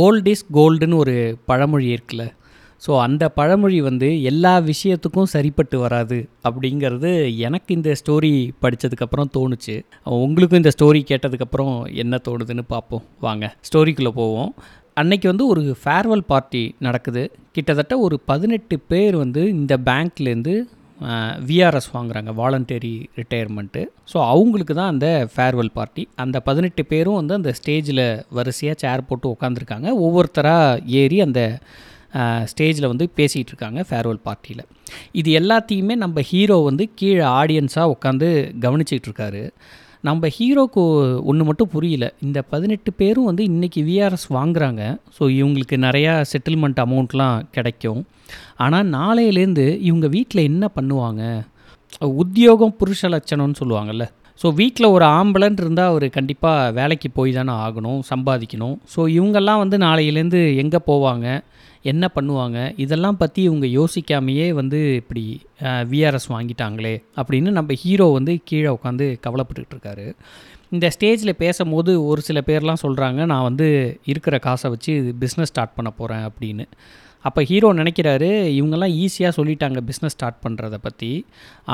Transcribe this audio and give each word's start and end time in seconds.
Old 0.00 0.28
is 0.32 0.44
கோல்டுன்னு 0.54 0.96
ஒரு 0.96 1.14
பழமொழி 1.46 1.86
இருக்குல்ல. 1.94 2.24
ஸோ 2.86 2.92
அந்த 3.00 3.24
பழமொழி 3.28 3.80
வந்து 3.80 4.08
எல்லா 4.22 4.52
விஷயத்துக்கும் 4.60 5.30
சரிப்பட்டு 5.34 5.76
வராது 5.78 6.18
அப்படிங்கிறது 6.48 7.10
எனக்கு 7.46 7.70
இந்த 7.74 7.90
ஸ்டோரி 8.00 8.30
படித்ததுக்கப்புறம் 8.62 9.30
தோணுச்சு. 9.36 9.74
உங்களுக்கும் 10.04 10.60
இந்த 10.62 10.72
ஸ்டோரி 10.76 11.02
கேட்டதுக்கப்புறம் 11.10 11.74
என்ன 11.94 12.20
தோணுதுன்னு 12.28 12.64
பார்ப்போம். 12.66 13.04
வாங்க 13.20 13.54
ஸ்டோரிக்குள்ளே 13.68 14.12
போவோம். 14.14 14.52
அன்னைக்கு 14.94 15.28
வந்து 15.28 15.46
ஒரு 15.46 15.76
ஃபேர்வெல் 15.84 16.24
பார்ட்டி 16.26 16.74
நடக்குது. 16.78 17.22
கிட்டத்தட்ட 17.52 17.98
ஒரு 17.98 18.20
பதினெட்டு 18.20 18.78
பேர் 18.78 19.16
வந்து 19.16 19.44
இந்த 19.48 19.76
பேங்க்லேருந்து 19.84 20.54
விஆர்எஸ் 21.46 21.88
வாங்குறாங்க 21.92 22.30
வாலண்டரி 22.34 22.94
ரிட்டையர்மெண்ட்டு 23.16 23.82
ஸோ 24.12 24.18
அவங்களுக்கு 24.26 24.74
தான் 24.74 24.92
அந்த 24.92 25.08
ஃபேர்வெல் 25.34 25.72
பார்ட்டி 25.74 26.02
அந்த 26.16 26.40
பதினெட்டு 26.40 26.82
பேரும் 26.86 27.18
வந்து 27.20 27.34
அந்த 27.34 27.52
ஸ்டேஜில் 27.52 28.04
வரிசையாக 28.32 28.76
சேர் 28.78 29.06
போட்டு 29.06 29.28
உட்காந்துருக்காங்க 29.28 29.88
ஒவ்வொருத்தராக 30.00 30.80
ஏறி 31.00 31.18
அந்த 31.20 31.42
ஸ்டேஜில் 32.44 32.90
வந்து 32.90 33.06
பேசிகிட்டு 33.16 33.52
இருக்காங்க 33.52 33.80
ஃபேர்வெல் 33.88 34.24
பார்ட்டியில் 34.24 34.64
இது 35.12 35.30
எல்லாத்தையுமே 35.32 35.94
நம்ம 35.96 36.20
ஹீரோ 36.30 36.56
வந்து 36.62 36.84
கீழே 36.94 37.24
ஆடியன்ஸாக 37.38 37.92
உட்காந்து 37.94 38.28
கவனிச்சிக்கிட்டு 38.62 39.08
இருக்காரு 39.08 39.42
நம்ம 40.08 40.28
ஹீரோக்கு 40.36 40.82
ஒன்று 41.30 41.42
மட்டும் 41.48 41.70
புரியல. 41.74 42.04
இந்த 42.26 42.38
பதினெட்டு 42.52 42.90
பேரும் 43.00 43.28
வந்து 43.28 43.42
இன்றைக்கி 43.50 43.80
விஆர்எஸ் 43.88 44.26
வாங்குறாங்க. 44.36 44.82
ஸோ 45.16 45.22
இவங்களுக்கு 45.38 45.76
நிறையா 45.84 46.12
செட்டில்மெண்ட் 46.30 46.80
அமௌண்ட்லாம் 46.84 47.44
கிடைக்கும். 47.56 48.00
ஆனால் 48.64 48.88
நாளையிலேருந்து 48.96 49.66
இவங்க 49.88 50.08
வீட்டில் 50.16 50.48
என்ன 50.50 50.64
பண்ணுவாங்க? 50.78 51.22
உத்தியோகம் 52.22 52.74
புருஷ 52.80 53.10
லட்சணம்னு 53.14 53.60
சொல்லுவாங்கள்ல 53.60 54.04
ஸோ 54.42 54.50
வீட்டில் 54.60 54.92
ஒரு 54.96 55.04
ஆம்பளன் 55.16 55.58
இருந்தால் 55.62 55.90
அவர் 55.92 56.06
கண்டிப்பாக 56.16 56.70
வேலைக்கு 56.78 57.08
போய் 57.18 57.32
தானே 57.38 57.52
ஆகணும் 57.64 58.00
சம்பாதிக்கணும். 58.10 58.76
ஸோ 58.94 59.00
இவங்கெல்லாம் 59.16 59.60
வந்து 59.64 59.76
நாளையிலேருந்து 59.78 60.40
எங்கே 60.62 60.80
போவாங்க? 60.86 61.26
என்ன 61.90 62.04
பண்ணுவாங்க? 62.16 62.58
இதெல்லாம் 62.84 63.18
பற்றி 63.22 63.40
இவங்க 63.48 63.66
யோசிக்காமையே 63.78 64.46
வந்து 64.60 64.78
இப்படி 65.00 65.24
விஆர்எஸ் 65.92 66.28
வாங்கிட்டாங்களே 66.34 66.94
அப்படின்னு 67.20 67.52
நம்ம 67.58 67.74
ஹீரோ 67.82 68.06
வந்து 68.18 68.34
கீழே 68.50 68.70
உட்காந்து 68.76 69.06
கவலைப்பட்டுக்கிட்டு 69.26 69.76
இருக்காரு. 69.76 70.06
இந்த 70.74 70.86
ஸ்டேஜில் 70.94 71.40
பேசும்போது 71.44 71.92
ஒரு 72.10 72.20
சில 72.28 72.40
பேர்லாம் 72.48 72.82
சொல்கிறாங்க 72.84 73.20
நான் 73.32 73.46
வந்து 73.48 73.68
இருக்கிற 74.12 74.36
காசை 74.46 74.68
வச்சு 74.74 74.92
பிஸ்னஸ் 75.22 75.52
ஸ்டார்ட் 75.52 75.76
பண்ண 75.78 75.90
போகிறேன் 75.98 76.26
அப்படின்னு. 76.28 76.66
அப்போ 77.24 77.40
ஹீரோ 77.48 77.68
நினைக்கிறாரு 77.80 78.28
இவங்கெல்லாம் 78.58 78.94
ஈஸியாக 79.02 79.36
சொல்லிட்டாங்க 79.36 79.80
பிஸ்னஸ் 79.88 80.14
ஸ்டார்ட் 80.16 80.40
பண்ணுறத 80.44 80.76
பற்றி 80.86 81.10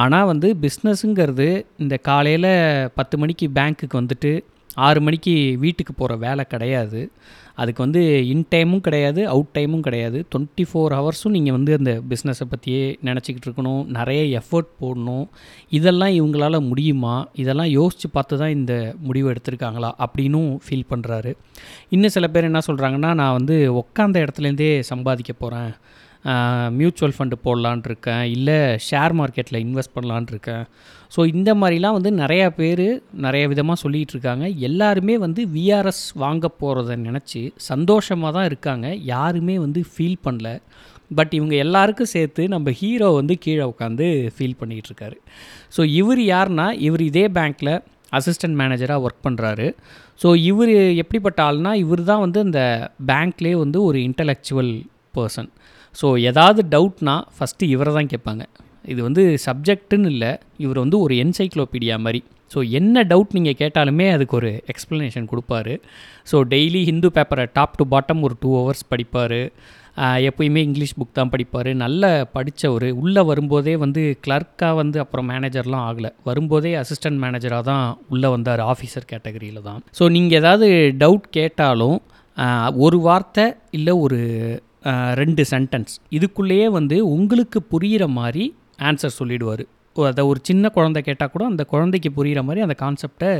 ஆனால் 0.03 0.27
வந்து 0.33 0.49
பிஸ்னஸுங்கிறது 0.65 1.49
இந்த 1.85 1.97
காலையில் 2.09 2.53
பத்து 2.99 3.19
மணிக்கு 3.23 3.47
பேங்க்குக்கு 3.59 4.01
வந்துட்டு 4.01 4.33
ஆறு 4.75 5.01
மணிக்கு 5.01 5.57
வீட்டுக்கு 5.59 5.93
போகிற 5.93 6.17
வேலை 6.17 6.45
கிடையாது. 6.49 7.11
அதுக்கு 7.55 7.83
வந்து 7.83 8.29
இன் 8.29 8.47
டைமும் 8.51 8.81
கிடையாது 8.81 9.29
அவுட் 9.29 9.59
டைமும் 9.59 9.81
கிடையாது. 9.81 10.27
டுவெண்ட்டி 10.35 10.65
ஃபோர் 10.73 10.95
ஹவர்ஸும் 10.99 11.35
நீங்கள் 11.37 11.53
வந்து 11.53 11.77
அந்த 11.77 12.03
பிஸ்னஸை 12.09 12.47
பற்றியே 12.49 12.99
நினச்சிக்கிட்டு 13.05 13.49
இருக்கணும். 13.49 13.87
நிறைய 13.87 14.41
எஃபர்ட் 14.41 14.71
போடணும். 14.81 15.27
இதெல்லாம் 15.69 16.09
இவங்களால் 16.09 16.67
முடியுமா? 16.69 17.29
இதெல்லாம் 17.35 17.67
யோசித்து 17.67 18.11
பார்த்து 18.11 18.39
தான் 18.39 18.51
இந்த 18.51 18.95
முடிவு 19.01 19.33
எடுத்திருக்காங்களா? 19.33 19.91
அப்படின்னும் 20.07 20.57
ஃபீல் 20.67 20.91
பண்ணுறாரு 20.91 21.33
இன்னும் 21.89 22.11
சில 22.11 22.29
பேர் 22.29 22.45
என்ன 22.45 22.61
சொல்கிறாங்கன்னா 22.67 23.15
நான் 23.15 23.33
வந்து 23.33 23.85
உக்காந்த 23.85 24.27
இடத்துலேருந்தே 24.27 24.81
சம்பாதிக்க 24.81 25.33
போகிறேன் 25.33 25.75
மியூச்சுவல் 26.79 27.15
ஃபண்டு 27.17 27.37
போடலான் 27.47 27.83
இருக்கேன். 27.89 28.25
இல்லை 28.37 28.59
ஷேர் 28.89 29.15
மார்க்கெட்டில் 29.21 29.61
இன்வெஸ்ட் 29.67 29.95
பண்ணலான் 29.97 30.29
இருக்கேன். 30.33 30.65
ஸோ 31.15 31.21
இந்த 31.35 31.51
மாதிரிலாம் 31.61 31.97
வந்து 31.99 32.11
நிறையா 32.23 32.47
பேர் 32.61 32.87
நிறைய 33.27 33.45
விதமாக 33.53 33.83
சொல்லிகிட்டு 33.85 34.15
இருக்காங்க. 34.17 34.47
எல்லாருமே 34.69 35.15
வந்து 35.27 35.43
விஆர்எஸ் 35.57 36.05
வாங்க 36.25 36.51
போகிறத 36.63 36.97
நினச்சி 37.09 37.43
சந்தோஷமாக 37.71 38.33
தான் 38.37 38.49
இருக்காங்க. 38.51 38.87
யாருமே 39.15 39.57
வந்து 39.65 39.83
ஃபீல் 39.93 40.19
பண்ணல. 40.27 40.51
பட் 41.19 41.33
இவங்க 41.39 41.55
எல்லாருக்கும் 41.65 42.13
சேர்த்து 42.15 42.43
நம்ம 42.55 42.71
ஹீரோ 42.81 43.07
வந்து 43.21 43.35
கீழே 43.45 43.65
உட்காந்து 43.73 44.07
ஃபீல் 44.35 44.59
பண்ணிகிட்டு 44.63 44.91
இருக்காரு. 44.91 45.17
ஸோ 45.77 45.81
இவர் 46.01 46.21
யாருன்னா 46.35 46.67
இவர் 46.89 47.05
இதே 47.11 47.25
பேங்க்கில் 47.39 47.75
அசிஸ்டன்ட் 48.19 48.57
மேனேஜராக 48.61 49.05
ஒர்க் 49.07 49.25
பண்ணுறாரு 49.27 49.67
ஸோ 50.23 50.29
இவர் 50.51 50.73
எப்படிப்பட்ட 51.03 51.41
ஆள்னா 51.49 51.73
இவர் 51.85 52.03
தான் 52.11 52.23
வந்து 52.25 52.39
இந்த 52.49 52.63
பேங்க்லேயே 53.11 53.57
வந்து 53.65 53.79
ஒரு 53.89 53.99
இன்டலெக்சுவல் 54.09 54.73
பர்சன் 55.17 55.51
ஸோ 56.01 56.07
ஏதாவது 56.31 56.61
டவுட்னா 56.75 57.15
ஃபஸ்ட்டு 57.37 57.71
இவரை 57.75 57.93
தான் 57.99 58.11
கேட்பாங்க. 58.13 58.45
இது 58.93 59.01
வந்து 59.07 59.23
சப்ஜெக்ட்டுன்னு 59.47 60.11
இல்லை 60.13 60.33
இவர் 60.65 60.83
வந்து 60.85 60.99
ஒரு 61.05 61.15
என்சைக்ளோபீடியா 61.23 61.97
மாதிரி. 62.05 62.21
ஸோ 62.53 62.59
என்ன 62.79 63.03
டவுட் 63.11 63.35
நீங்கள் 63.37 63.59
கேட்டாலுமே 63.63 64.07
அதுக்கு 64.17 64.35
ஒரு 64.39 64.51
எக்ஸ்ப்ளனேஷன் 64.73 65.27
கொடுப்பாரு. 65.33 65.75
ஸோ 66.31 66.37
டெய்லி 66.53 66.81
ஹிந்து 66.91 67.09
பேப்பரை 67.17 67.45
டாப் 67.57 67.77
டு 67.81 67.85
பாட்டம் 67.95 68.23
ஒரு 68.29 68.35
டூ 68.43 68.51
ஹவர்ஸ் 68.59 68.85
படிப்பார். 68.93 69.41
எப்போயுமே 70.29 70.61
இங்கிலீஷ் 70.67 70.95
புக் 70.99 71.17
தான் 71.19 71.33
படிப்பார். 71.33 71.71
நல்ல 71.83 72.11
படித்தவர் 72.37 72.87
உள்ளே 73.03 73.23
வரும்போதே 73.31 73.75
வந்து 73.85 74.03
கிளர்க்காக 74.27 74.77
வந்து 74.81 74.99
அப்புறம் 75.05 75.29
மேனேஜர்லாம் 75.33 75.85
ஆகலை. 75.89 76.11
வரும்போதே 76.29 76.73
அசிஸ்டன்ட் 76.83 77.21
மேனேஜராக 77.25 77.65
தான் 77.71 77.85
உள்ளே 78.15 78.29
வந்தார் 78.35 78.63
ஆஃபீஸர் 78.73 79.09
கேட்டகரியில் 79.13 79.67
தான். 79.69 79.81
ஸோ 79.99 80.07
நீங்கள் 80.17 80.41
ஏதாவது 80.43 80.69
டவுட் 81.03 81.29
கேட்டாலும் 81.39 81.99
ஒரு 82.87 83.01
வார்த்தை 83.09 83.47
இல்லை 83.79 83.95
ஒரு 84.07 84.21
ரெண்டு 85.21 85.45
சென்டென்ஸ் 85.53 85.95
இதுக்குள்ளேயே 86.17 86.69
வந்து 86.79 86.97
உங்களுக்கு 87.17 87.61
புரிகிற 87.73 88.07
மாதிரி 88.19 88.45
ஆன்சர் 88.89 89.19
சொல்லிடுவார். 89.21 89.65
அதை 89.97 90.23
ஒரு 90.31 90.41
சின்ன 90.49 90.69
குழந்தை 90.77 91.01
கேட்டால் 91.03 91.33
கூட 91.35 91.45
அந்த 91.53 91.63
குழந்தைக்கு 91.73 92.11
புரிகிற 92.19 92.41
மாதிரி 92.49 92.65
அந்த 92.67 92.77
கான்செப்டை 92.83 93.31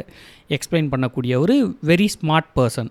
எக்ஸ்பிளைன் 0.57 0.91
பண்ணக்கூடிய 0.93 1.33
ஒரு 1.45 1.57
வெரி 1.91 2.09
ஸ்மார்ட் 2.17 2.51
பர்சன் 2.59 2.91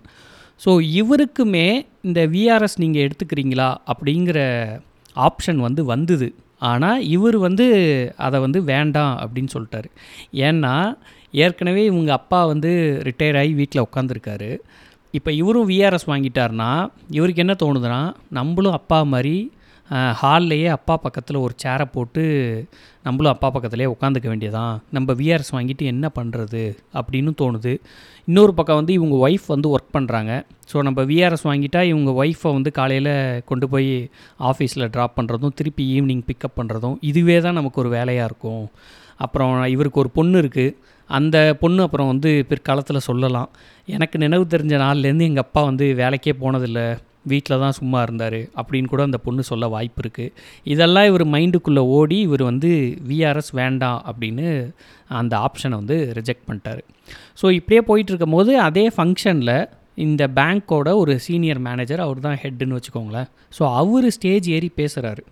ஸோ 0.64 0.70
இவருக்குமே 1.00 1.66
இந்த 2.08 2.20
விஆர்எஸ் 2.34 2.80
நீங்கள் 2.82 3.04
எடுத்துக்கிறீங்களா 3.06 3.68
அப்படிங்கிற 3.92 4.38
ஆப்ஷன் 5.26 5.60
வந்து 5.66 5.82
வந்தது. 5.92 6.28
ஆனால் 6.70 7.02
இவர் 7.16 7.36
வந்து 7.46 7.66
அதை 8.26 8.38
வந்து 8.44 8.60
வேண்டாம் 8.72 9.14
அப்படின்னு 9.24 9.50
சொல்லிட்டாரு. 9.54 9.88
ஏன்னா 10.48 10.74
ஏற்கனவே 11.44 11.82
இவங்க 11.84 12.10
அப்பா 12.20 12.40
வந்து 12.52 12.70
ரிட்டையர் 13.08 13.38
ஆகி 13.40 13.52
வீட்டில் 13.60 13.86
உட்காந்துருக்காரு 13.86 14.50
இப்போ 15.14 15.30
இவரும் 15.32 15.68
விஆர்எஸ் 15.70 16.10
வாங்கிட்டார்னா 16.10 16.70
இவருக்கு 17.18 17.42
என்ன 17.44 17.54
தோணுதுன்னா 17.62 18.00
நம்மளும் 18.38 18.76
அப்பா 18.78 18.98
மாதிரி 19.12 19.36
ஹால்லையே 20.20 20.66
அப்பா 20.74 20.94
பக்கத்தில் 21.04 21.36
ஒரு 21.44 21.54
சேரை 21.62 21.84
போட்டு 21.92 22.22
நம்மளும் 23.06 23.32
அப்பா 23.32 23.48
பக்கத்துலேயே 23.54 23.92
உட்காந்துக்க 23.92 24.26
வேண்டியதான் 24.32 24.74
நம்ம 24.96 25.14
விஆர்எஸ் 25.20 25.54
வாங்கிட்டு 25.56 25.84
என்ன 25.92 26.06
பண்ணுறது 26.18 26.62
அப்படின்னு 26.98 27.30
தோணுது. 27.40 27.72
இன்னொரு 28.28 28.52
பக்கம் 28.54 28.78
வந்து 28.80 28.92
இவங்க 28.98 29.16
ஒய்ஃப் 29.26 29.46
வந்து 29.54 29.68
ஒர்க் 29.74 29.94
பண்ணுறாங்க 29.96 30.32
ஸோ 30.72 30.82
நம்ம 30.88 31.02
விஆர்எஸ் 31.10 31.46
வாங்கிட்டா 31.50 31.82
இவங்க 31.92 32.12
ஒய்ஃபை 32.20 32.52
வந்து 32.58 32.72
காலையில் 32.78 33.12
கொண்டு 33.50 33.68
போய் 33.74 33.90
ஆஃபீஸில் 34.50 34.90
ட்ராப் 34.96 35.16
பண்ணுறதும் 35.18 35.56
திருப்பி 35.60 35.86
ஈவினிங் 35.96 36.24
பிக்கப் 36.30 36.58
பண்ணுறதும் 36.60 36.98
இதுவே 37.10 37.38
தான் 37.46 37.58
நமக்கு 37.60 37.82
ஒரு 37.84 37.92
வேலையாக 37.98 38.28
இருக்கும். 38.30 38.64
அப்புறம் 39.24 39.54
இவருக்கு 39.74 40.02
ஒரு 40.02 40.10
பொண்ணு 40.18 40.36
இருக்குது 40.42 40.74
அந்த 41.16 41.36
பொண்ணு 41.60 41.80
அப்புறம் 41.82 42.10
வந்து 42.12 42.30
பிற்காலத்தில் 42.50 43.06
சொல்லலாம். 43.08 43.50
எனக்கு 43.96 44.16
நினைவு 44.24 44.44
தெரிஞ்ச 44.54 44.74
நாள்லேருந்து 44.84 45.28
எங்கள் 45.30 45.46
அப்பா 45.46 45.60
வந்து 45.70 45.86
வேலைக்கே 46.00 46.34
போனதில்லை 46.42 46.86
வீட்டில் 47.30 47.62
தான் 47.62 47.76
சும்மா 47.78 47.98
இருந்தார் 48.06 48.36
அப்படின்னு 48.60 48.90
கூட 48.92 49.02
அந்த 49.08 49.18
பொண்ணு 49.24 49.42
சொல்ல 49.48 49.64
வாய்ப்பு 49.74 50.00
இருக்குது 50.04 50.32
இதெல்லாம் 50.72 51.08
இவர் 51.10 51.24
மைண்டுக்குள்ளே 51.34 51.82
ஓடி 51.96 52.18
இவர் 52.26 52.44
வந்து 52.50 52.70
விஆர்எஸ் 53.08 53.52
வேண்டாம் 53.60 53.98
அப்படின்னு 54.10 54.46
அந்த 55.20 55.34
ஆப்ஷனை 55.46 55.76
வந்து 55.80 55.96
ரிஜெக்ட் 56.18 56.46
பண்ணிட்டார். 56.48 56.82
ஸோ 57.40 57.46
இப்படியே 57.58 57.82
போயிட்டுருக்கும் 57.88 58.36
போது 58.38 58.54
அதே 58.68 58.86
ஃபங்க்ஷனில் 58.96 59.56
இந்த 60.06 60.24
பேங்க்கோட 60.38 60.88
ஒரு 61.02 61.14
சீனியர் 61.26 61.60
மேனேஜர் 61.68 62.04
அவர் 62.06 62.24
தான் 62.26 62.38
ஹெட்டுன்னு 62.42 62.76
வச்சுக்கோங்களேன். 62.78 63.28
ஸோ 63.56 63.62
அவர் 63.80 64.08
ஸ்டேஜ் 64.16 64.48
ஏறி 64.56 64.70
பேசுகிறாரு 64.76 65.22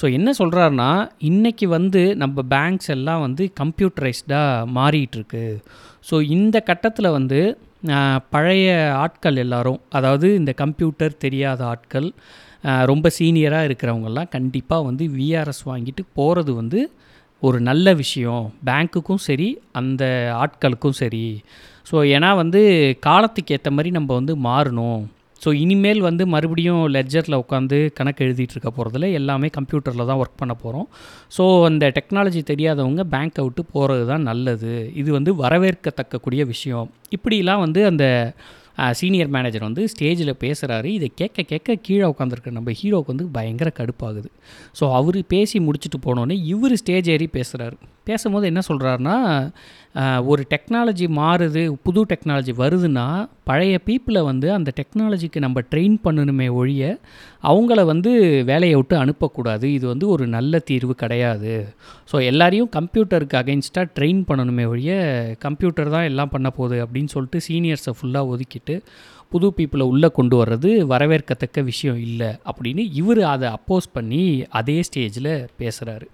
ஸோ 0.00 0.04
என்ன 0.18 0.28
சொல்கிறாருன்னா 0.38 0.88
இன்றைக்கி 1.30 1.66
வந்து 1.76 2.02
நம்ம 2.22 2.42
பேங்க்ஸ் 2.54 2.90
எல்லாம் 2.96 3.22
வந்து 3.26 3.44
கம்ப்யூட்டரைஸ்டாக 3.60 4.66
மாறிட்டுருக்கு. 4.78 5.44
ஸோ 6.08 6.14
இந்த 6.36 6.56
கட்டத்தில் 6.70 7.14
வந்து 7.18 7.40
பழைய 8.34 8.66
ஆட்கள் 9.04 9.38
எல்லாரும் 9.44 9.80
அதாவது 9.98 10.28
இந்த 10.40 10.52
கம்ப்யூட்டர் 10.62 11.14
தெரியாத 11.24 11.60
ஆட்கள் 11.72 12.08
ரொம்ப 12.90 13.06
சீனியராக 13.18 13.68
இருக்கிறவங்கெல்லாம் 13.68 14.30
கண்டிப்பாக 14.36 14.86
வந்து 14.88 15.06
விஆர்எஸ் 15.18 15.64
வாங்கிட்டு 15.70 16.02
போகிறது 16.18 16.52
வந்து 16.60 16.80
ஒரு 17.42 17.58
நல்ல 17.68 17.86
விஷயம். 18.02 18.44
பேங்க்குக்கும் 18.68 19.24
சரி 19.28 19.48
அந்த 19.80 20.04
ஆட்களுக்கும் 20.42 20.96
சரி. 21.02 21.26
ஸோ 21.90 21.96
ஏன்னா 22.16 22.30
வந்து 22.42 22.60
காலத்துக்கு 23.08 23.54
ஏற்ற 23.56 23.70
மாதிரி 23.76 23.90
நம்ம 23.98 24.10
வந்து 24.20 24.34
மாறணும். 24.48 25.02
ஸோ 25.44 25.50
இனிமேல் 25.62 26.00
வந்து 26.00 26.24
மறுபடியும் 26.26 26.82
லெட்ஜரில் 26.96 27.38
உட்காந்து 27.42 27.78
கணக்கு 27.98 28.24
எழுதிட்டு 28.26 28.54
இருக்க 28.56 28.70
போகிறதுல 28.70 29.08
எல்லாமே 29.20 29.48
கம்ப்யூட்டரில் 29.56 30.06
தான் 30.10 30.20
ஒர்க் 30.22 30.40
பண்ண 30.42 30.54
போகிறோம் 30.62 30.86
ஸோ 31.36 31.44
அந்த 31.64 31.92
டெக்னாலஜி 31.96 32.42
தெரியாதவங்க 32.52 33.04
பேங்க்கை 33.14 33.42
விட்டு 33.46 33.64
போகிறது 33.72 34.04
தான் 34.06 34.26
நல்லது. 34.30 34.72
இது 34.94 35.10
வந்து 35.12 35.32
வரவேற்கத்தக்கக்கூடிய 35.42 36.44
விஷயம். 36.52 36.88
இப்படிலாம் 37.16 37.64
வந்து 37.66 37.82
அந்த 37.90 38.06
சீனியர் 39.00 39.32
மேனேஜர் 39.34 39.66
வந்து 39.68 39.82
ஸ்டேஜில் 39.92 40.32
பேசுகிறாரு 40.44 40.88
இதை 40.98 41.08
கேட்க 41.14 41.42
கேட்க 41.42 41.76
கீழே 41.86 42.06
உட்காந்துருக்க 42.12 42.50
நம்ம 42.50 42.72
ஹீரோவுக்கு 42.80 43.12
வந்து 43.14 43.26
பயங்கர 43.36 43.70
கடுப்பாகுது. 43.80 44.30
ஸோ 44.80 44.86
அவர் 44.92 45.18
பேசி 45.34 45.58
முடிச்சுட்டு 45.66 46.00
போனோன்னே 46.06 46.38
இவர் 46.54 46.76
ஸ்டேஜ் 46.82 47.10
ஏறி 47.16 47.28
பேசுகிறாரு 47.32 47.76
பேசும்போது 48.08 48.44
என்ன 48.50 48.60
சொல்கிறாருன்னா 48.68 49.16
ஒரு 50.30 50.42
டெக்னாலஜி 50.52 51.06
மாறுது 51.18 51.62
புது 51.86 52.00
டெக்னாலஜி 52.12 52.52
வருதுன்னா 52.62 53.04
பழைய 53.48 53.74
பீப்புளை 53.86 54.20
வந்து 54.28 54.48
அந்த 54.52 54.70
டெக்னாலஜிக்கு 54.78 55.38
நம்ம 55.46 55.62
ட்ரெயின் 55.72 55.96
பண்ணணுமே 56.06 56.48
ஒழிய 56.60 56.82
அவங்கள 57.42 57.80
வந்து 57.92 58.12
வேலையை 58.50 58.76
விட்டு 58.76 58.96
அனுப்பக்கூடாது. 59.04 59.66
இது 59.78 59.86
வந்து 59.92 60.06
ஒரு 60.08 60.26
நல்ல 60.26 60.58
தீர்வு 60.70 60.94
கிடையாது. 61.02 61.54
ஸோ 62.12 62.16
எல்லாரையும் 62.30 62.70
கம்ப்யூட்டருக்கு 62.78 63.36
அகைன்ஸ்டாக 63.42 63.92
ட்ரெயின் 63.98 64.22
பண்ணணுமே 64.30 64.66
ஒழிய 64.72 64.94
கம்ப்யூட்டர் 65.46 65.94
தான் 65.96 66.08
எல்லாம் 66.12 66.32
பண்ண 66.34 66.50
போகுது 66.50 66.78
அப்படின்னு 66.86 67.12
சொல்லிட்டு 67.16 67.40
சீனியர்ஸை 67.48 67.94
ஃபுல்லாக 67.98 68.32
ஒதுக்கிட்டு 68.34 68.76
புது 69.32 69.48
பீப்புளை 69.58 69.84
உள்ளே 69.92 70.08
கொண்டு 70.18 70.36
வர்றது 70.40 70.70
வரவேற்கத்தக்க 70.90 71.62
விஷயம் 71.62 72.00
இல்லை 72.08 72.28
அப்படின்னு 72.50 72.82
இவர் 72.92 73.22
அதை 73.34 73.48
அப்போஸ் 73.56 73.88
பண்ணி 73.92 74.24
அதே 74.60 74.76
ஸ்டேஜில் 74.88 75.32
பேசுகிறாரு 75.58 76.06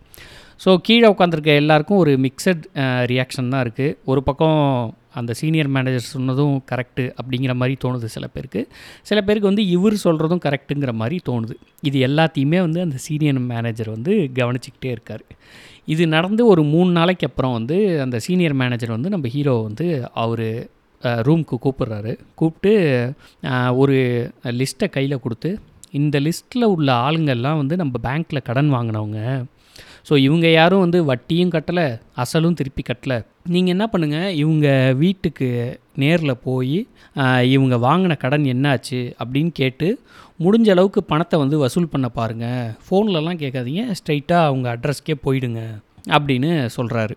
ஸோ 0.60 0.70
கீழே 0.86 1.06
உட்காந்துருக்க 1.12 1.50
எல்லாருக்கும் 1.60 2.00
ஒரு 2.02 2.12
மிக்சட் 2.24 2.64
ரியாக்ஷன் 3.10 3.52
தான் 3.52 3.62
இருக்குது 3.64 3.94
ஒரு 4.10 4.20
பக்கம் 4.26 4.58
அந்த 5.18 5.32
சீனியர் 5.38 5.70
மேனேஜர் 5.76 6.10
சொன்னதும் 6.14 6.56
கரெக்டு 6.70 7.04
அப்படிங்கிற 7.20 7.52
மாதிரி 7.60 7.74
தோணுது 7.84 8.08
சில 8.14 8.26
பேருக்கு. 8.34 8.60
சில 9.08 9.18
பேருக்கு 9.26 9.50
வந்து 9.50 9.64
இவர் 9.76 9.96
சொல்கிறதும் 10.04 10.42
கரெக்டுங்கிற 10.46 10.92
மாதிரி 11.00 11.16
தோணுது. 11.28 11.54
இது 11.88 11.98
எல்லாத்தையுமே 12.08 12.58
வந்து 12.66 12.80
அந்த 12.86 12.98
சீனியர் 13.06 13.40
மேனேஜர் 13.52 13.90
வந்து 13.94 14.14
கவனிச்சிக்கிட்டே 14.38 14.90
இருக்கார். 14.96 15.24
இது 15.94 16.04
நடந்து 16.16 16.42
ஒரு 16.52 16.64
மூணு 16.74 16.90
நாளைக்கு 16.98 17.28
அப்புறம் 17.30 17.56
வந்து 17.58 17.78
அந்த 18.04 18.18
சீனியர் 18.26 18.56
மேனேஜர் 18.62 18.94
வந்து 18.96 19.12
நம்ம 19.14 19.28
ஹீரோ 19.36 19.54
வந்து 19.68 19.86
அவர் 20.24 20.46
ரூம்க்கு 21.28 21.56
கூப்பிட்றாரு. 21.64 22.12
கூப்பிட்டு 22.40 22.74
ஒரு 23.82 23.96
லிஸ்ட்டை 24.60 24.88
கையில் 24.96 25.22
கொடுத்து 25.24 25.52
இந்த 26.00 26.16
லிஸ்ட்டில் 26.26 26.72
உள்ள 26.74 26.88
ஆளுங்கள்லாம் 27.06 27.60
வந்து 27.62 27.76
நம்ம 27.82 27.94
பேங்க்கில் 28.06 28.46
கடன் 28.50 28.70
வாங்கினவங்க 28.76 29.20
ஸோ 30.08 30.14
இவங்க 30.26 30.46
யாரும் 30.50 30.82
வந்து 30.84 30.98
வட்டியும் 31.10 31.52
கட்டலை 31.54 31.86
அசலும் 32.22 32.56
திருப்பி 32.60 32.82
கட்டலை. 32.82 33.18
நீங்கள் 33.54 33.74
என்ன 33.74 33.84
பண்ணுங்கள் 33.92 34.34
இவங்க 34.42 34.68
வீட்டுக்கு 35.02 35.48
நேரில் 36.02 36.42
போய் 36.46 36.78
இவங்க 37.54 37.76
வாங்கின 37.86 38.16
கடன் 38.16 38.46
என்னாச்சு 38.54 39.00
அப்படின்னு 39.20 39.52
கேட்டு 39.52 39.88
முடிஞ்ச 40.44 40.68
அளவுக்கு 40.74 41.00
பணத்தை 41.04 41.38
வந்து 41.38 41.56
வசூல் 41.58 41.92
பண்ண 41.92 42.08
பாருங்கள் 42.18 42.68
ஃபோன்லலாம் 42.84 43.40
கேட்காதீங்க 43.42 43.84
ஸ்ட்ரைட்டாக 43.98 44.48
அவங்க 44.50 44.66
அட்ரஸ்க்கே 44.74 45.16
போயிடுங்க 45.26 45.62
அப்படின்னு 46.16 46.50
சொல்கிறாரு 46.76 47.16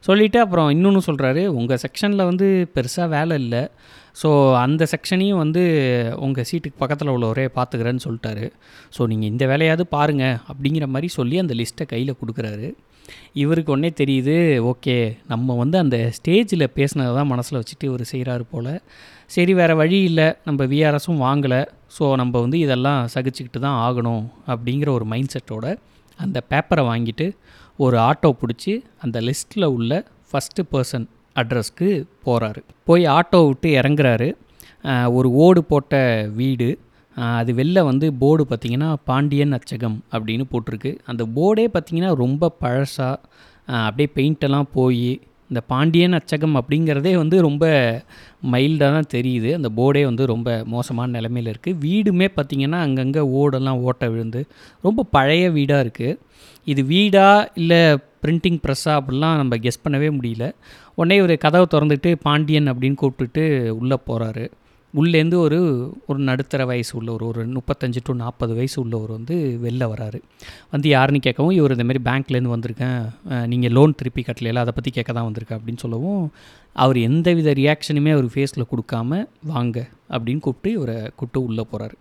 சொல்லிவிட்டு 0.00 0.38
அப்புறம் 0.40 0.68
இன்னொன்று 0.70 1.00
சொல்கிறாரு 1.08 1.42
உங்கள் 1.58 1.82
செக்ஷனில் 1.82 2.28
வந்து 2.30 2.46
பெருசாக 2.76 3.08
வேலை 3.08 3.34
இல்லை. 3.42 3.62
ஸோ 4.20 4.28
அந்த 4.62 4.82
செக்ஷனையும் 4.92 5.40
வந்து 5.42 5.62
உங்கள் 6.24 6.46
சீட்டுக்கு 6.50 6.80
பக்கத்தில் 6.82 7.12
உள்ளவரே 7.14 7.46
பார்த்துக்கிறேன்னு 7.58 8.04
சொல்லிட்டாரு. 8.06 8.46
ஸோ 8.96 9.02
நீங்கள் 9.12 9.30
இந்த 9.32 9.44
வேலையாவது 9.52 9.84
பாருங்கள் 9.96 10.36
அப்படிங்கிற 10.50 10.86
மாதிரி 10.94 11.08
சொல்லி 11.18 11.36
அந்த 11.42 11.54
லிஸ்ட்டை 11.60 11.86
கையில் 11.92 12.18
கொடுக்குறாரு. 12.20 12.68
இவருக்கு 13.42 13.72
ஒன்றே 13.74 13.90
தெரியுது 14.00 14.34
ஓகே 14.72 14.96
நம்ம 15.32 15.54
வந்து 15.62 15.76
அந்த 15.84 15.96
ஸ்டேஜில் 16.18 16.66
பேசினதை 16.76 17.12
தான் 17.18 17.30
மனசில் 17.32 17.58
வச்சுட்டு 17.60 17.88
இவர் 17.90 18.04
செய்கிறாரு 18.12 18.44
போல். 18.52 18.70
சரி 19.34 19.52
வேறு 19.60 19.74
வழி 19.82 19.98
இல்லை 20.10 20.28
நம்ம 20.48 20.66
விஆர்எஸும் 20.72 21.22
வாங்கலை. 21.26 21.60
ஸோ 21.96 22.04
நம்ம 22.20 22.40
வந்து 22.44 22.58
இதெல்லாம் 22.66 23.00
சகிச்சுக்கிட்டு 23.14 23.60
தான் 23.66 23.80
ஆகணும் 23.86 24.22
அப்படிங்கிற 24.52 24.90
ஒரு 24.98 25.06
மைண்ட் 25.12 25.34
செட்டோட 25.34 25.66
அந்த 26.18 26.38
பேப்பரை 26.52 26.84
வாங்கிட்டு 26.90 27.26
ஒரு 27.78 27.96
ஆட்டோ 28.08 28.30
பிடிச்சி 28.40 28.72
அந்த 29.04 29.18
லிஸ்ட்டில் 29.28 29.72
உள்ள 29.76 29.92
ஃபஸ்ட்டு 30.30 30.68
பர்சன் 30.72 31.06
அட்ரஸ்க்கு 31.40 31.88
போகிறாரு 32.26 32.60
போய் 32.88 33.04
ஆட்டோ 33.16 33.38
விட்டு 33.46 33.68
இறங்குறாரு. 33.80 34.28
ஒரு 35.16 35.28
ஓடு 35.44 35.60
போட்ட 35.64 35.94
வீடு. 36.34 36.68
அது 37.16 37.50
வெளில 37.54 37.80
வந்து 37.84 38.06
போர்டு 38.22 38.44
பார்த்திங்கன்னா 38.50 38.88
பாண்டியன் 39.10 39.56
அச்சகம் 39.58 39.98
அப்படின்னு 40.16 40.44
போட்டிருக்கு. 40.52 40.90
அந்த 41.10 41.22
போர்டே 41.36 41.64
பார்த்திங்கன்னா 41.74 42.10
ரொம்ப 42.22 42.50
பழசாக 42.62 43.16
அப்படியே 43.86 44.08
பெயிண்டெல்லாம் 44.16 44.68
போய் 44.78 45.08
இந்த 45.52 45.62
பாண்டியன் 45.72 46.18
அச்சகம் 46.18 46.56
அப்படிங்கிறதே 46.60 47.12
வந்து 47.22 47.36
ரொம்ப 47.46 47.64
மைல்டாக 48.52 48.90
தான் 48.96 49.10
தெரியுது. 49.14 49.50
அந்த 49.58 49.68
போர்டே 49.78 50.02
வந்து 50.10 50.24
ரொம்ப 50.32 50.48
மோசமான 50.74 51.12
நிலமையில் 51.16 51.50
இருக்குது 51.52 51.80
வீடுமே 51.86 52.28
பார்த்திங்கன்னா 52.36 52.78
அங்கங்கே 52.86 53.22
ஓடெல்லாம் 53.40 53.82
ஓட்ட 53.88 54.08
விழுந்து 54.12 54.40
ரொம்ப 54.86 55.06
பழைய 55.16 55.44
வீடாக 55.58 55.84
இருக்குது 55.86 56.18
இது 56.66 56.82
வீடா 56.92 57.26
இல்லை 57.60 57.80
பிரிண்டிங் 58.24 58.58
ப்ரெஸ்ஸா 58.64 58.92
அப்படிலாம் 58.98 59.38
நம்ம 59.40 59.54
கெஸ் 59.64 59.84
பண்ணவே 59.84 60.08
முடியல. 60.18 60.44
உடனே 60.98 61.16
ஒரு 61.26 61.34
கதவை 61.44 61.66
திறந்துட்டு 61.74 62.10
பாண்டியன் 62.26 62.70
அப்படின்னு 62.72 63.00
கூப்பிட்டுட்டு 63.02 63.44
உள்ளே 63.80 63.96
போகிறாரு 64.08 64.44
உள்ளேருந்து 64.94 65.36
ஒரு 65.38 65.58
ஒரு 66.06 66.18
நடுத்தர 66.18 66.64
வயசு 66.66 66.96
உள்ளவர் 66.98 67.22
ஒரு 67.22 67.42
முப்பத்தஞ்சு 67.48 68.00
டு 68.04 68.12
நாற்பது 68.14 68.54
வயசு 68.54 68.80
உள்ளவர் 68.80 69.10
வந்து 69.10 69.36
வெளில 69.62 69.84
வராரு. 69.94 70.18
வந்து 70.70 70.88
யாருன்னு 70.88 71.20
கேட்கவும் 71.26 71.52
இவர் 71.52 71.74
இந்தமாரி 71.76 72.00
பேங்க்லேருந்து 72.04 72.54
வந்திருக்கேன் 72.56 72.98
நீங்கள் 73.46 73.70
லோன் 73.70 73.94
திருப்பி 73.94 74.24
கட்டலையில 74.26 74.58
அதை 74.58 74.72
பற்றி 74.74 74.90
கேட்க 74.90 75.12
தான் 75.12 75.28
வந்திருக்கேன் 75.30 75.58
அப்படின்னு 75.58 75.78
சொல்லவும் 75.78 76.30
அவர் 76.76 76.98
எந்த 76.98 77.32
வித 77.32 77.52
ரியாக்ஷனுமே 77.52 78.12
அவர் 78.12 78.28
ஃபேஸில் 78.34 78.70
கொடுக்காம 78.72 79.26
வாங்க 79.46 79.78
அப்படின்னு 80.10 80.40
கூப்பிட்டு 80.40 80.70
இவரை 80.70 81.10
கூப்பிட்டு 81.16 81.44
உள்ளே 81.44 81.64
போகிறாரு 81.72 81.96